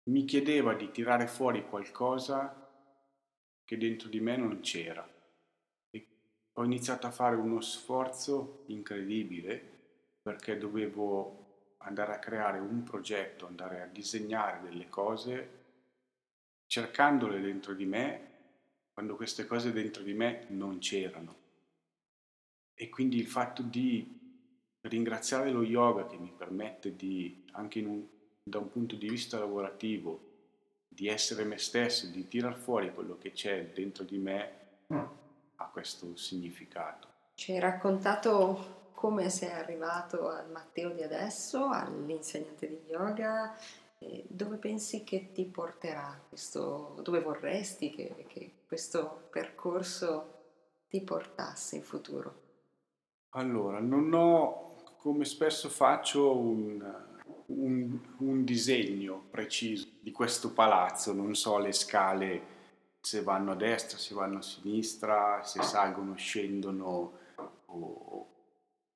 [0.03, 2.59] mi chiedeva di tirare fuori qualcosa
[3.63, 5.07] che dentro di me non c'era.
[5.89, 6.07] E
[6.53, 9.71] ho iniziato a fare uno sforzo incredibile
[10.21, 15.61] perché dovevo andare a creare un progetto, andare a disegnare delle cose
[16.65, 18.31] cercandole dentro di me
[18.93, 21.41] quando queste cose dentro di me non c'erano.
[22.73, 24.22] E quindi il fatto di
[24.83, 28.07] ringraziare lo yoga che mi permette di, anche in un-
[28.43, 30.31] da un punto di vista lavorativo,
[30.87, 34.51] di essere me stesso, di tirar fuori quello che c'è dentro di me,
[35.55, 37.07] ha questo significato.
[37.35, 43.57] Ci hai raccontato come sei arrivato al Matteo di adesso, all'insegnante di yoga,
[43.97, 50.31] e dove pensi che ti porterà questo, dove vorresti che, che questo percorso
[50.89, 52.41] ti portasse in futuro?
[53.29, 54.72] Allora, non ho,
[55.03, 56.81] come spesso faccio, un,
[57.47, 62.51] un- un disegno preciso di questo palazzo, non so le scale
[63.01, 67.19] se vanno a destra, se vanno a sinistra, se salgono, scendono
[67.65, 68.29] o,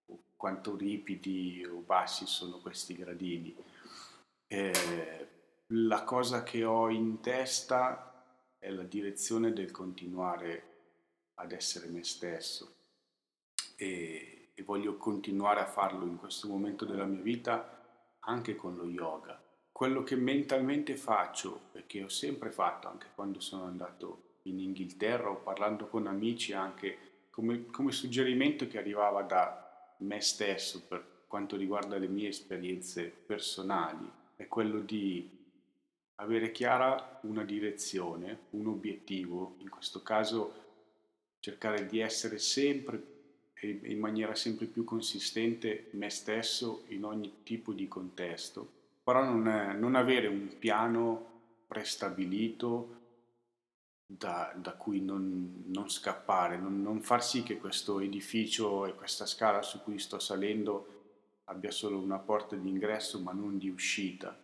[0.08, 3.54] o quanto ripidi o bassi sono questi gradini.
[4.48, 5.28] Eh,
[5.72, 8.24] la cosa che ho in testa
[8.58, 10.64] è la direzione del continuare
[11.34, 12.76] ad essere me stesso
[13.76, 18.86] e, e voglio continuare a farlo in questo momento della mia vita anche con lo
[18.86, 19.40] yoga.
[19.72, 25.30] Quello che mentalmente faccio e che ho sempre fatto anche quando sono andato in Inghilterra
[25.30, 31.56] o parlando con amici anche come, come suggerimento che arrivava da me stesso per quanto
[31.56, 35.30] riguarda le mie esperienze personali è quello di
[36.16, 40.66] avere chiara una direzione, un obiettivo, in questo caso
[41.40, 43.17] cercare di essere sempre
[43.60, 48.68] e in maniera sempre più consistente me stesso in ogni tipo di contesto,
[49.04, 51.36] però non, non avere un piano
[51.66, 52.96] prestabilito
[54.06, 59.26] da, da cui non, non scappare, non, non far sì che questo edificio e questa
[59.26, 60.96] scala su cui sto salendo
[61.46, 64.38] abbia solo una porta di ingresso ma non di uscita,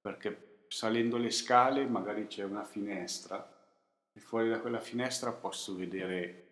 [0.00, 3.54] perché salendo le scale magari c'è una finestra
[4.12, 6.44] e fuori da quella finestra posso vedere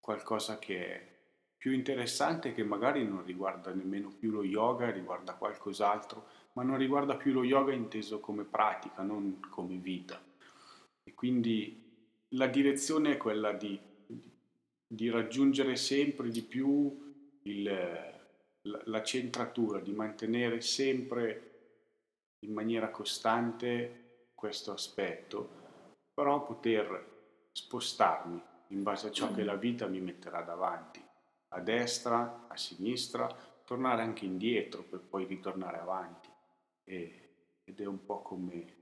[0.00, 1.15] qualcosa che è
[1.66, 7.16] più interessante che magari non riguarda nemmeno più lo yoga, riguarda qualcos'altro, ma non riguarda
[7.16, 10.16] più lo yoga inteso come pratica, non come vita.
[11.02, 11.82] E quindi
[12.28, 13.76] la direzione è quella di,
[14.86, 21.50] di raggiungere sempre di più il, la, la centratura, di mantenere sempre
[22.46, 25.50] in maniera costante questo aspetto,
[26.14, 31.02] però poter spostarmi in base a ciò che la vita mi metterà davanti,
[31.56, 33.34] a destra, a sinistra,
[33.64, 36.28] tornare anche indietro per poi ritornare avanti.
[36.84, 37.20] E,
[37.64, 38.74] ed è un po' come,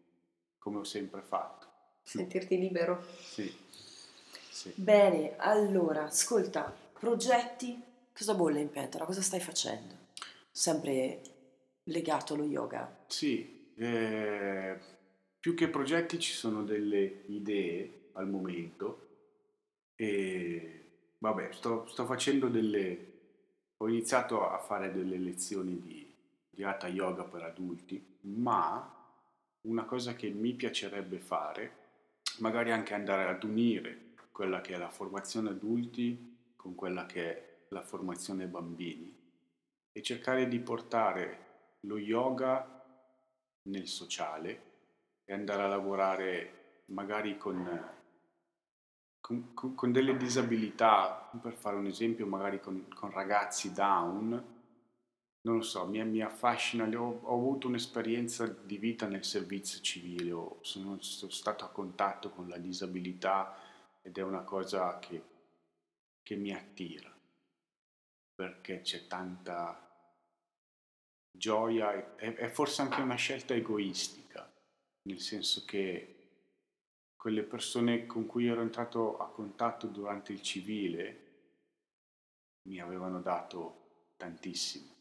[0.58, 1.66] come ho sempre fatto.
[2.02, 3.02] Sentirti libero.
[3.20, 3.50] Sì.
[4.50, 4.72] sì.
[4.74, 7.80] Bene, allora, ascolta, progetti,
[8.12, 9.04] cosa bolle in pentola?
[9.06, 9.94] Cosa stai facendo?
[10.50, 11.20] Sempre
[11.84, 13.04] legato allo yoga?
[13.06, 14.78] Sì, eh,
[15.38, 19.08] più che progetti ci sono delle idee al momento
[19.96, 20.83] e
[21.24, 23.12] vabbè, sto, sto facendo delle...
[23.78, 26.14] ho iniziato a fare delle lezioni di,
[26.50, 28.92] di Hatha Yoga per adulti, ma
[29.62, 31.82] una cosa che mi piacerebbe fare,
[32.38, 37.54] magari anche andare ad unire quella che è la formazione adulti con quella che è
[37.68, 39.22] la formazione bambini
[39.92, 41.38] e cercare di portare
[41.80, 42.82] lo yoga
[43.68, 44.72] nel sociale
[45.24, 47.64] e andare a lavorare magari con,
[49.24, 54.30] con, con delle disabilità, per fare un esempio, magari con, con ragazzi down,
[55.40, 60.30] non lo so, mi, mi affascina, ho, ho, avuto un'esperienza di vita nel servizio civile,
[60.30, 63.56] ho, sono, sono, stato a contatto con la disabilità
[64.02, 65.22] ed è una cosa che,
[66.22, 67.10] che mi attira,
[68.34, 69.80] perché c'è tanta
[71.30, 74.52] gioia, è, è forse anche una scelta egoistica,
[75.04, 76.13] nel senso che
[77.24, 81.20] quelle persone con cui ero entrato a contatto durante il civile
[82.68, 84.92] mi avevano dato tantissimo.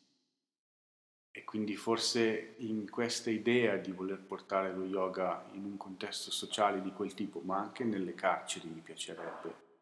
[1.32, 6.82] E quindi forse in questa idea di voler portare lo yoga in un contesto sociale
[6.82, 9.82] di quel tipo, ma anche nelle carceri mi piacerebbe.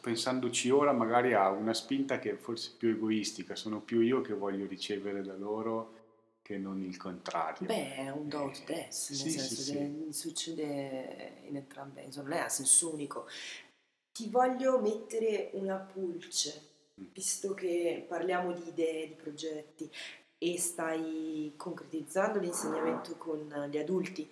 [0.00, 4.32] Pensandoci ora magari ha una spinta che è forse più egoistica, sono più io che
[4.32, 6.01] voglio ricevere da loro
[6.42, 7.66] che non il contrario.
[7.66, 12.28] Beh, è un do ut des, nel sì, senso sì, che succede in entrambe, insomma,
[12.30, 13.26] non è a senso unico.
[14.12, 16.70] Ti voglio mettere una pulce,
[17.00, 17.06] Mm.
[17.12, 19.90] visto che parliamo di idee, di progetti
[20.38, 24.28] e stai concretizzando l'insegnamento con gli adulti.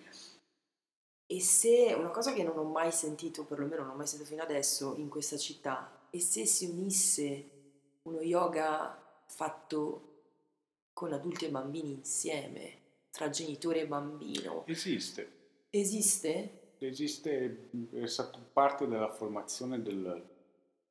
[1.27, 4.43] E se una cosa che non ho mai sentito, perlomeno non ho mai sentito fino
[4.43, 7.51] adesso in questa città, e se si unisse
[8.03, 10.10] uno yoga fatto
[11.01, 12.73] con adulti e bambini insieme,
[13.11, 15.31] tra genitore e bambino, Esiste,
[15.71, 16.75] esiste?
[16.77, 20.29] esiste, è stato parte della formazione del...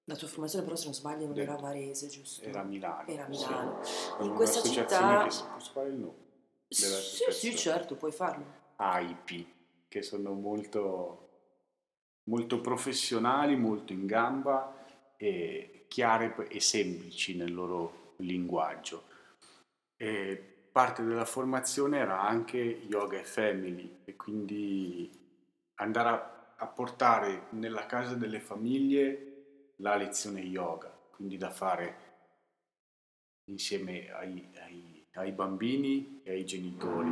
[0.05, 2.43] La tua formazione però se non sbaglio non Del- era Varese, giusto?
[2.43, 3.07] era Milano.
[3.07, 3.29] Era sì.
[3.29, 3.81] Milano.
[4.17, 5.23] Con In questa città...
[5.25, 6.13] che si può fare il nome,
[6.69, 6.85] Sì,
[7.29, 8.45] sì, certo, puoi farlo.
[8.77, 9.45] AIP,
[9.87, 11.29] che sono molto,
[12.23, 14.73] molto professionali, molto in gamba
[15.17, 19.03] e chiare e semplici nel loro linguaggio.
[20.01, 25.11] E parte della formazione era anche yoga e family e quindi
[25.75, 32.07] andare a, a portare nella casa delle famiglie la lezione yoga, quindi da fare
[33.49, 37.11] insieme ai, ai- ai bambini e ai genitori.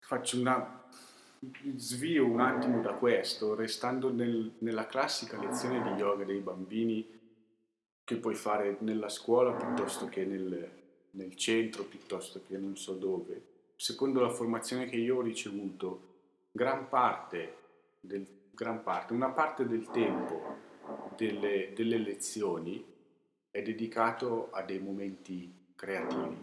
[0.00, 0.84] Faccio una
[1.76, 7.16] svio un attimo da questo, restando nel- nella classica lezione di yoga dei bambini
[8.04, 10.77] che puoi fare nella scuola piuttosto che nel,
[11.18, 13.42] nel centro, piuttosto che non so dove.
[13.76, 16.06] Secondo la formazione che io ho ricevuto,
[16.52, 17.56] gran parte,
[18.00, 20.56] del, gran parte una parte del tempo
[21.16, 22.84] delle, delle lezioni
[23.50, 26.42] è dedicato a dei momenti creativi,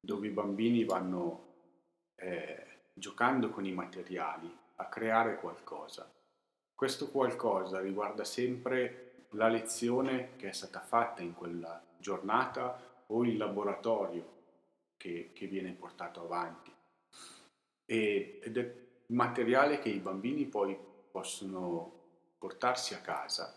[0.00, 1.46] dove i bambini vanno
[2.14, 6.10] eh, giocando con i materiali a creare qualcosa.
[6.74, 13.36] Questo qualcosa riguarda sempre la lezione che è stata fatta in quella giornata o il
[13.36, 14.36] laboratorio
[14.96, 16.72] che, che viene portato avanti.
[17.84, 18.74] E- ed è
[19.06, 20.76] materiale che i bambini poi
[21.10, 21.92] possono
[22.38, 23.54] portarsi a casa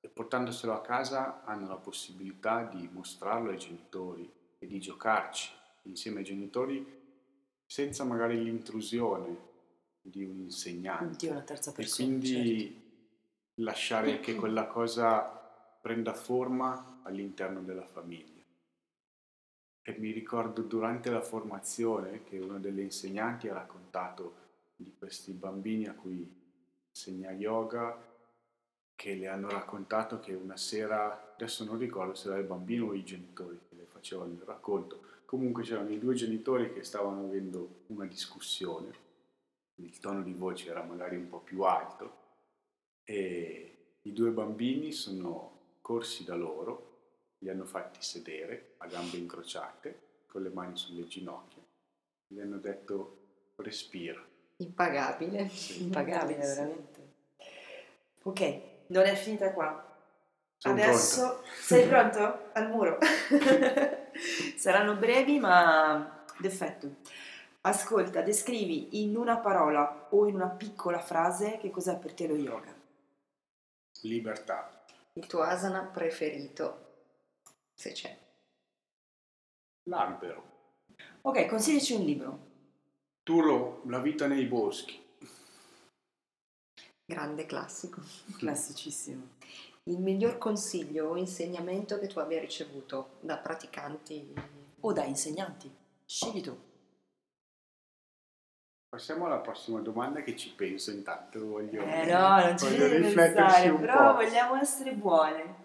[0.00, 5.50] e portandoselo a casa hanno la possibilità di mostrarlo ai genitori e di giocarci
[5.82, 6.98] insieme ai genitori
[7.66, 9.48] senza magari l'intrusione
[10.02, 11.26] di un insegnante.
[11.26, 12.08] Di una terza E persona.
[12.08, 12.88] quindi certo.
[13.62, 15.20] lasciare che quella cosa
[15.80, 18.29] prenda forma all'interno della famiglia.
[19.90, 24.34] E mi ricordo durante la formazione che una delle insegnanti ha raccontato
[24.76, 26.32] di questi bambini a cui
[26.88, 28.00] insegna yoga
[28.94, 32.94] che le hanno raccontato che una sera, adesso non ricordo se era il bambino o
[32.94, 37.80] i genitori che le facevano il racconto, comunque c'erano i due genitori che stavano avendo
[37.88, 38.92] una discussione,
[39.74, 42.18] il tono di voce era magari un po' più alto
[43.02, 46.89] e i due bambini sono corsi da loro,
[47.42, 51.62] li hanno fatti sedere a gambe incrociate, con le mani sulle ginocchia,
[52.26, 53.18] gli hanno detto
[53.56, 54.22] respira.
[54.56, 55.48] Impagabile.
[55.48, 55.82] Sì.
[55.82, 56.54] Impagabile, Sì.
[56.54, 57.08] veramente.
[58.22, 59.86] Ok, non è finita qua.
[60.56, 62.50] Sono Adesso sei pronto?
[62.52, 62.98] Al muro.
[64.56, 66.96] Saranno brevi ma d'effetto.
[67.62, 72.34] Ascolta, descrivi in una parola o in una piccola frase che cos'è per te lo
[72.34, 72.74] yoga.
[74.02, 74.84] Libertà.
[75.14, 76.89] Il tuo asana preferito,
[77.80, 78.14] se c'è.
[79.88, 80.58] L'albero.
[81.22, 82.48] Ok, consigliaci un libro.
[83.22, 85.02] Turo, la vita nei boschi.
[87.06, 88.02] Grande classico.
[88.36, 89.38] Classicissimo.
[89.84, 94.34] Il miglior consiglio o insegnamento che tu abbia ricevuto da praticanti.
[94.80, 95.74] O da insegnanti.
[96.04, 96.54] Scegli tu.
[98.90, 101.46] Passiamo alla prossima domanda che ci penso intanto.
[101.46, 104.22] Voglio, Eh no, non ci voglio devi rifletterci pensare, un però po'.
[104.22, 105.62] vogliamo essere buone.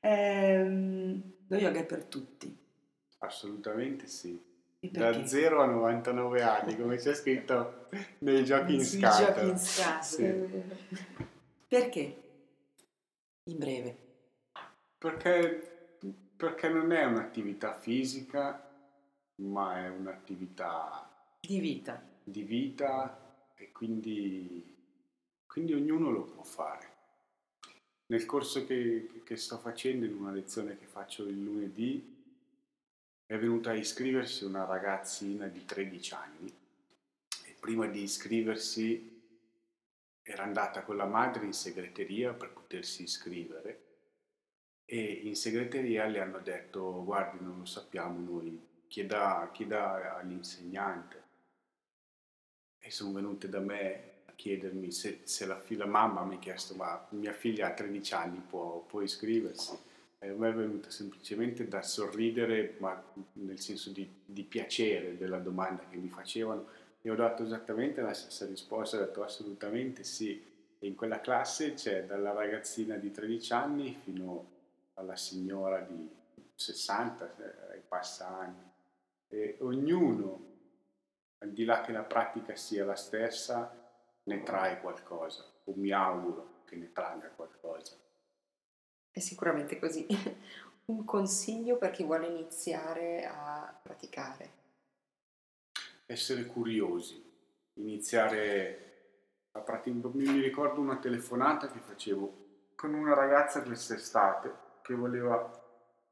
[0.00, 2.56] Ehm, lo yoga è per tutti.
[3.18, 4.48] Assolutamente sì.
[4.80, 5.26] Da perché?
[5.26, 7.88] 0 a 99 anni, come c'è scritto
[8.20, 9.32] nei giochi in scatola.
[9.34, 10.02] giochi in scatola.
[10.02, 10.62] Sì.
[11.68, 12.22] Perché?
[13.44, 13.96] In breve.
[14.96, 15.98] Perché,
[16.36, 18.68] perché non è un'attività fisica,
[19.36, 21.08] ma è un'attività
[21.40, 22.02] Di vita.
[22.22, 23.18] di vita
[23.54, 24.76] e quindi,
[25.46, 26.89] quindi ognuno lo può fare.
[28.10, 32.18] Nel corso che, che sto facendo, in una lezione che faccio il lunedì,
[33.24, 36.52] è venuta a iscriversi una ragazzina di 13 anni
[37.44, 39.22] e prima di iscriversi
[40.22, 43.84] era andata con la madre in segreteria per potersi iscrivere
[44.84, 51.22] e in segreteria le hanno detto guardi non lo sappiamo noi, chieda, chieda all'insegnante.
[52.80, 54.09] E sono venute da me
[54.40, 58.42] chiedermi se, se la, la mamma mi ha chiesto ma mia figlia ha 13 anni
[58.48, 59.76] può, può iscriversi?
[60.18, 63.02] E a me è venuta semplicemente da sorridere ma
[63.34, 66.68] nel senso di, di piacere della domanda che mi facevano.
[67.02, 70.42] E ho dato esattamente la stessa risposta ho detto assolutamente sì.
[70.78, 74.46] E in quella classe c'è dalla ragazzina di 13 anni fino
[74.94, 76.08] alla signora di
[76.54, 78.68] 60 eh, ai passanni
[79.28, 80.48] e ognuno
[81.38, 83.79] al di là che la pratica sia la stessa,
[84.24, 87.96] ne trae qualcosa, o mi auguro che ne tragga qualcosa.
[89.10, 90.06] È sicuramente così.
[90.86, 94.58] Un consiglio per chi vuole iniziare a praticare.
[96.06, 97.22] Essere curiosi,
[97.74, 100.14] iniziare a praticare.
[100.14, 105.58] Mi ricordo una telefonata che facevo con una ragazza quest'estate che voleva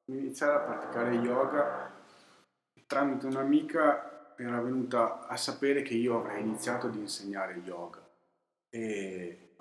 [0.05, 1.99] iniziare a praticare yoga
[2.89, 4.08] tramite un'amica
[4.39, 8.07] era venuta a sapere che io avrei iniziato ad insegnare yoga.
[8.71, 9.55] E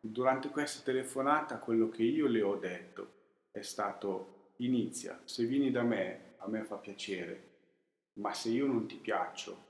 [0.00, 3.18] durante questa telefonata quello che io le ho detto
[3.52, 7.48] è stato inizia, se vieni da me a me fa piacere,
[8.14, 9.68] ma se io non ti piaccio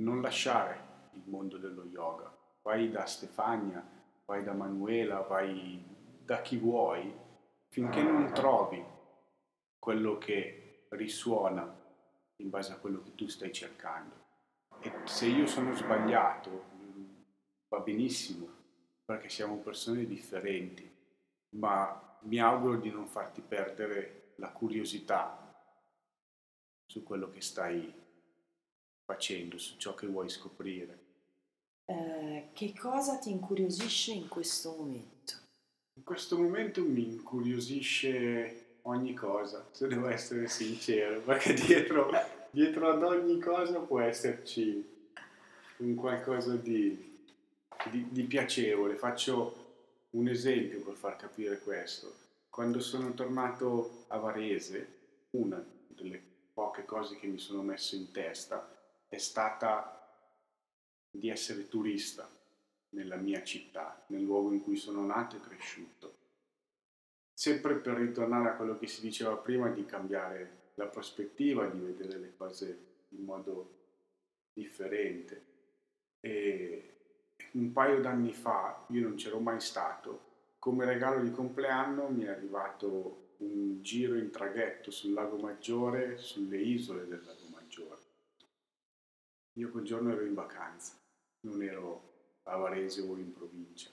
[0.00, 2.30] non lasciare il mondo dello yoga,
[2.62, 3.82] vai da Stefania,
[4.26, 5.82] vai da Manuela, vai
[6.22, 7.12] da chi vuoi,
[7.68, 8.84] finché non trovi
[9.78, 11.79] quello che risuona
[12.40, 14.28] in base a quello che tu stai cercando.
[14.80, 16.64] E se io sono sbagliato,
[17.68, 18.48] va benissimo,
[19.04, 20.90] perché siamo persone differenti,
[21.50, 25.36] ma mi auguro di non farti perdere la curiosità
[26.86, 27.92] su quello che stai
[29.04, 31.08] facendo, su ciò che vuoi scoprire.
[31.84, 35.34] Eh, che cosa ti incuriosisce in questo momento?
[35.94, 42.10] In questo momento mi incuriosisce ogni cosa, se devo essere sincero, perché dietro,
[42.50, 44.98] dietro ad ogni cosa può esserci
[45.78, 47.18] un qualcosa di,
[47.90, 48.96] di, di piacevole.
[48.96, 49.68] Faccio
[50.10, 52.14] un esempio per far capire questo.
[52.48, 54.98] Quando sono tornato a Varese,
[55.30, 56.20] una delle
[56.52, 58.76] poche cose che mi sono messo in testa
[59.08, 59.96] è stata
[61.10, 62.28] di essere turista
[62.90, 66.18] nella mia città, nel luogo in cui sono nato e cresciuto.
[67.40, 72.18] Sempre per ritornare a quello che si diceva prima di cambiare la prospettiva, di vedere
[72.18, 73.78] le cose in modo
[74.52, 75.44] differente.
[76.20, 76.96] E
[77.52, 82.28] un paio d'anni fa, io non c'ero mai stato, come regalo di compleanno mi è
[82.28, 88.02] arrivato un giro in traghetto sul lago Maggiore, sulle isole del lago Maggiore.
[89.54, 90.92] Io quel giorno ero in vacanza,
[91.46, 93.88] non ero a Varese o in provincia,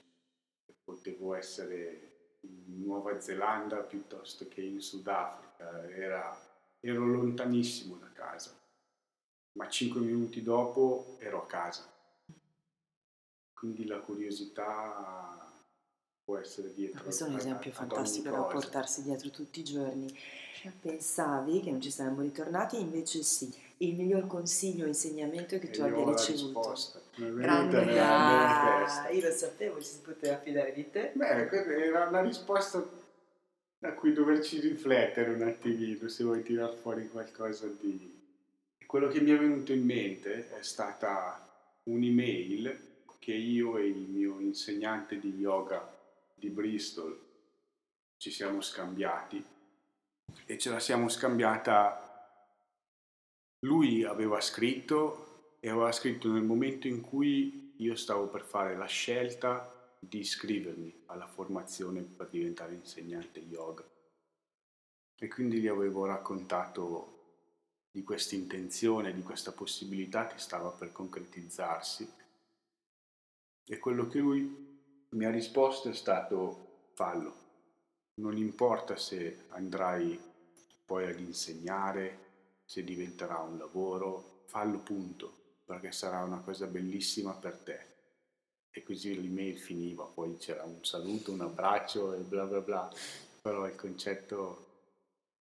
[0.84, 2.07] potevo essere
[2.40, 6.38] in Nuova Zelanda piuttosto che in Sudafrica, Era,
[6.80, 8.56] ero lontanissimo da casa,
[9.52, 11.90] ma cinque minuti dopo ero a casa.
[13.52, 15.47] Quindi la curiosità
[16.28, 17.02] può essere dietro.
[17.02, 20.14] Questo è un esempio fantastico da portarsi dietro tutti i giorni.
[20.78, 23.50] Pensavi che non ci saremmo ritornati, invece sì.
[23.78, 26.70] Il miglior consiglio o insegnamento che tu abbia ricevuto.
[26.70, 27.00] Risposta.
[27.14, 31.12] Grande, ah, io lo sapevo, ci si poteva fidare di te.
[31.14, 32.86] Beh, era una risposta
[33.80, 38.16] a cui doverci riflettere un attimino, se vuoi tirar fuori qualcosa di...
[38.84, 41.48] Quello che mi è venuto in mente è stata
[41.84, 42.80] un'email
[43.18, 45.96] che io e il mio insegnante di yoga
[46.38, 47.26] di Bristol
[48.16, 49.44] ci siamo scambiati
[50.44, 52.04] e ce la siamo scambiata.
[53.60, 58.86] Lui aveva scritto e aveva scritto nel momento in cui io stavo per fare la
[58.86, 63.84] scelta di iscrivermi alla formazione per diventare insegnante yoga.
[65.20, 67.14] E quindi gli avevo raccontato
[67.90, 72.08] di questa intenzione, di questa possibilità che stava per concretizzarsi.
[73.64, 74.67] E quello che lui
[75.10, 77.46] mi ha risposto è stato fallo.
[78.20, 80.20] Non importa se andrai
[80.84, 82.26] poi ad insegnare,
[82.64, 85.32] se diventerà un lavoro, fallo punto,
[85.64, 87.86] perché sarà una cosa bellissima per te.
[88.70, 92.90] E così l'email finiva, poi c'era un saluto, un abbraccio e bla bla bla,
[93.40, 94.66] però il concetto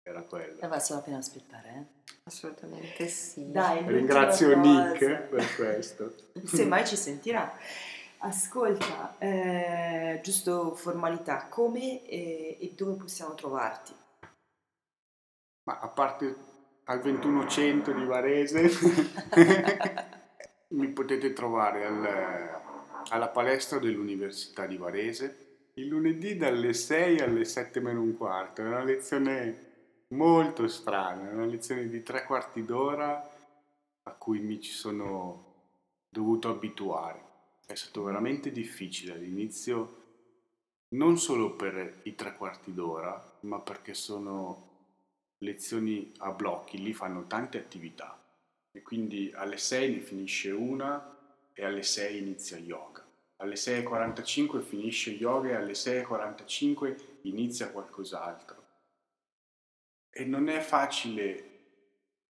[0.02, 0.60] era quello.
[0.60, 2.14] E va solo appena aspettare, eh?
[2.24, 3.50] Assolutamente sì.
[3.50, 6.14] Dai, Ringrazio Nick per questo.
[6.44, 7.56] Se mai ci sentirà.
[8.22, 13.94] Ascolta, eh, giusto formalità, come e, e dove possiamo trovarti?
[15.64, 16.36] Ma a parte
[16.84, 18.70] al 2100 di Varese,
[20.68, 22.60] mi potete trovare al,
[23.08, 28.60] alla palestra dell'Università di Varese il lunedì dalle 6 alle 7 meno un quarto.
[28.60, 33.30] È una lezione molto strana, è una lezione di tre quarti d'ora
[34.02, 35.54] a cui mi ci sono
[36.10, 37.28] dovuto abituare
[37.72, 39.98] è stato veramente difficile all'inizio,
[40.94, 44.68] non solo per i tre quarti d'ora, ma perché sono
[45.38, 48.20] lezioni a blocchi, lì fanno tante attività
[48.72, 51.16] e quindi alle 6 ne finisce una
[51.52, 53.06] e alle 6 inizia yoga.
[53.36, 58.58] Alle 6.45 finisce yoga e alle 6.45 inizia qualcos'altro.
[60.10, 61.42] E non è facile,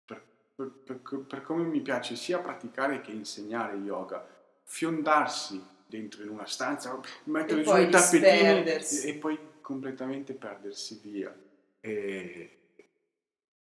[0.04, 0.22] per,
[0.54, 4.39] per, per, per come mi piace sia praticare che insegnare yoga,
[4.70, 11.36] fiondarsi dentro in una stanza, mettere giù i tappetini e poi completamente perdersi via.
[11.80, 12.58] E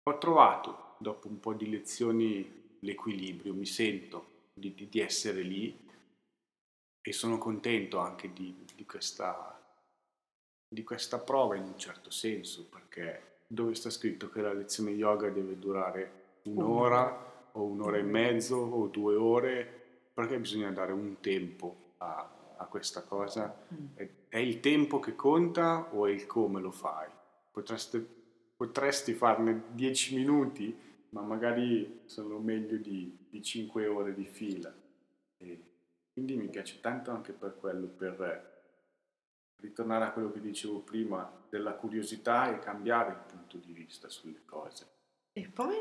[0.03, 5.75] ho trovato, dopo un po' di lezioni, l'equilibrio, mi sento di, di, di essere lì
[7.01, 9.59] e sono contento anche di, di, questa,
[10.69, 15.31] di questa prova in un certo senso, perché dove sta scritto che la lezione yoga
[15.31, 19.80] deve durare un'ora o un'ora e mezzo o due ore
[20.21, 23.65] perché bisogna dare un tempo a, a questa cosa?
[23.73, 23.87] Mm.
[23.95, 27.09] È, è, il tempo che conta o è il come lo fai?
[27.51, 28.07] Potreste,
[28.55, 30.77] potresti farne 10 minuti,
[31.11, 34.71] ma magari sono meglio di, di 5 ore di fila.
[35.39, 35.63] E
[36.13, 38.59] quindi mi piace tanto anche per quello, per
[39.57, 44.45] ritornare a quello che dicevo prima, della curiosità e cambiare il punto di vista sulle
[44.45, 44.87] cose.
[45.33, 45.77] E poi?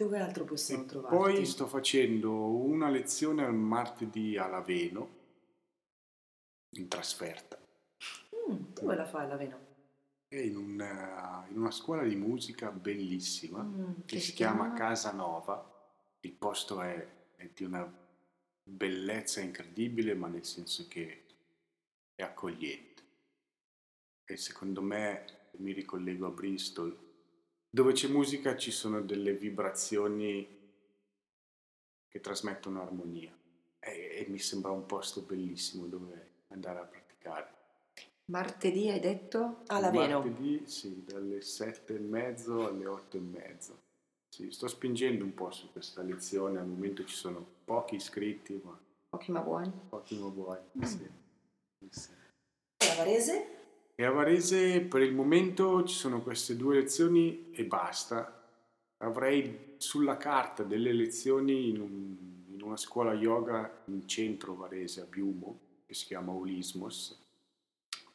[0.00, 1.14] Dove altro possiamo trovare?
[1.14, 5.18] Poi sto facendo una lezione al martedì a Laveno,
[6.70, 7.58] in trasferta.
[8.48, 9.58] Mm, dove la fai Laveno?
[10.26, 14.74] È in una, in una, scuola di musica bellissima mm, che, che, si chiama, chiama
[14.74, 15.90] Casanova.
[16.20, 17.86] Il posto è, è di una
[18.62, 21.24] bellezza incredibile, ma nel senso che
[22.14, 23.02] è accogliente.
[24.24, 27.09] E secondo me mi ricollego a Bristol
[27.70, 30.58] dove c'è musica ci sono delle vibrazioni
[32.08, 33.32] che trasmettono armonia
[33.78, 37.58] e, e, mi sembra un posto bellissimo dove andare a praticare.
[38.26, 39.62] Martedì hai detto?
[39.68, 40.18] Alla Veno.
[40.18, 43.78] Martedì sì, dalle sette e mezzo alle otto e mezzo.
[44.28, 48.78] Sì, sto spingendo un po' su questa lezione, al momento ci sono pochi iscritti, ma...
[49.08, 49.72] Pochi ma buoni.
[49.88, 50.82] Pochi ma buoni, mm.
[50.82, 51.10] sì.
[51.88, 52.10] sì.
[52.76, 53.59] E a Varese?
[54.00, 58.48] E a Varese per il momento ci sono queste due lezioni e basta.
[58.96, 62.16] Avrei sulla carta delle lezioni in, un,
[62.48, 67.22] in una scuola yoga in centro Varese, a Biumo, che si chiama Ulismos,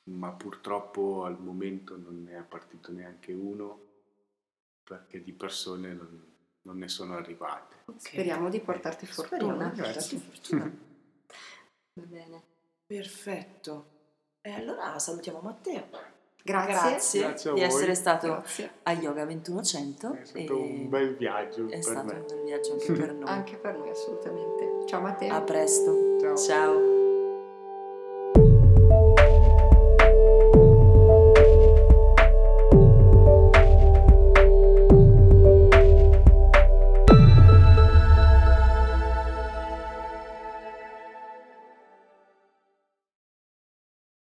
[0.06, 3.80] ma purtroppo al momento non ne è partito neanche uno
[4.84, 6.26] perché di persone non,
[6.64, 7.76] non ne sono arrivate.
[7.86, 8.08] Ok.
[8.08, 9.36] Speriamo di portarti fortuna.
[9.38, 10.64] Speriamo di portarti fortuna.
[11.94, 12.44] Va bene.
[12.88, 13.95] Perfetto.
[14.46, 15.84] E allora salutiamo Matteo.
[16.44, 16.74] Grazie.
[16.74, 17.68] Grazie, Grazie di voi.
[17.68, 18.70] essere stato Grazie.
[18.84, 20.14] a Yoga 2100.
[20.14, 22.14] È stato e un bel viaggio È per stato me.
[22.20, 23.28] un bel viaggio anche per noi.
[23.30, 24.84] Anche per noi assolutamente.
[24.86, 25.34] Ciao Matteo.
[25.34, 26.18] A presto.
[26.22, 26.38] Ciao.
[26.38, 26.95] Ciao.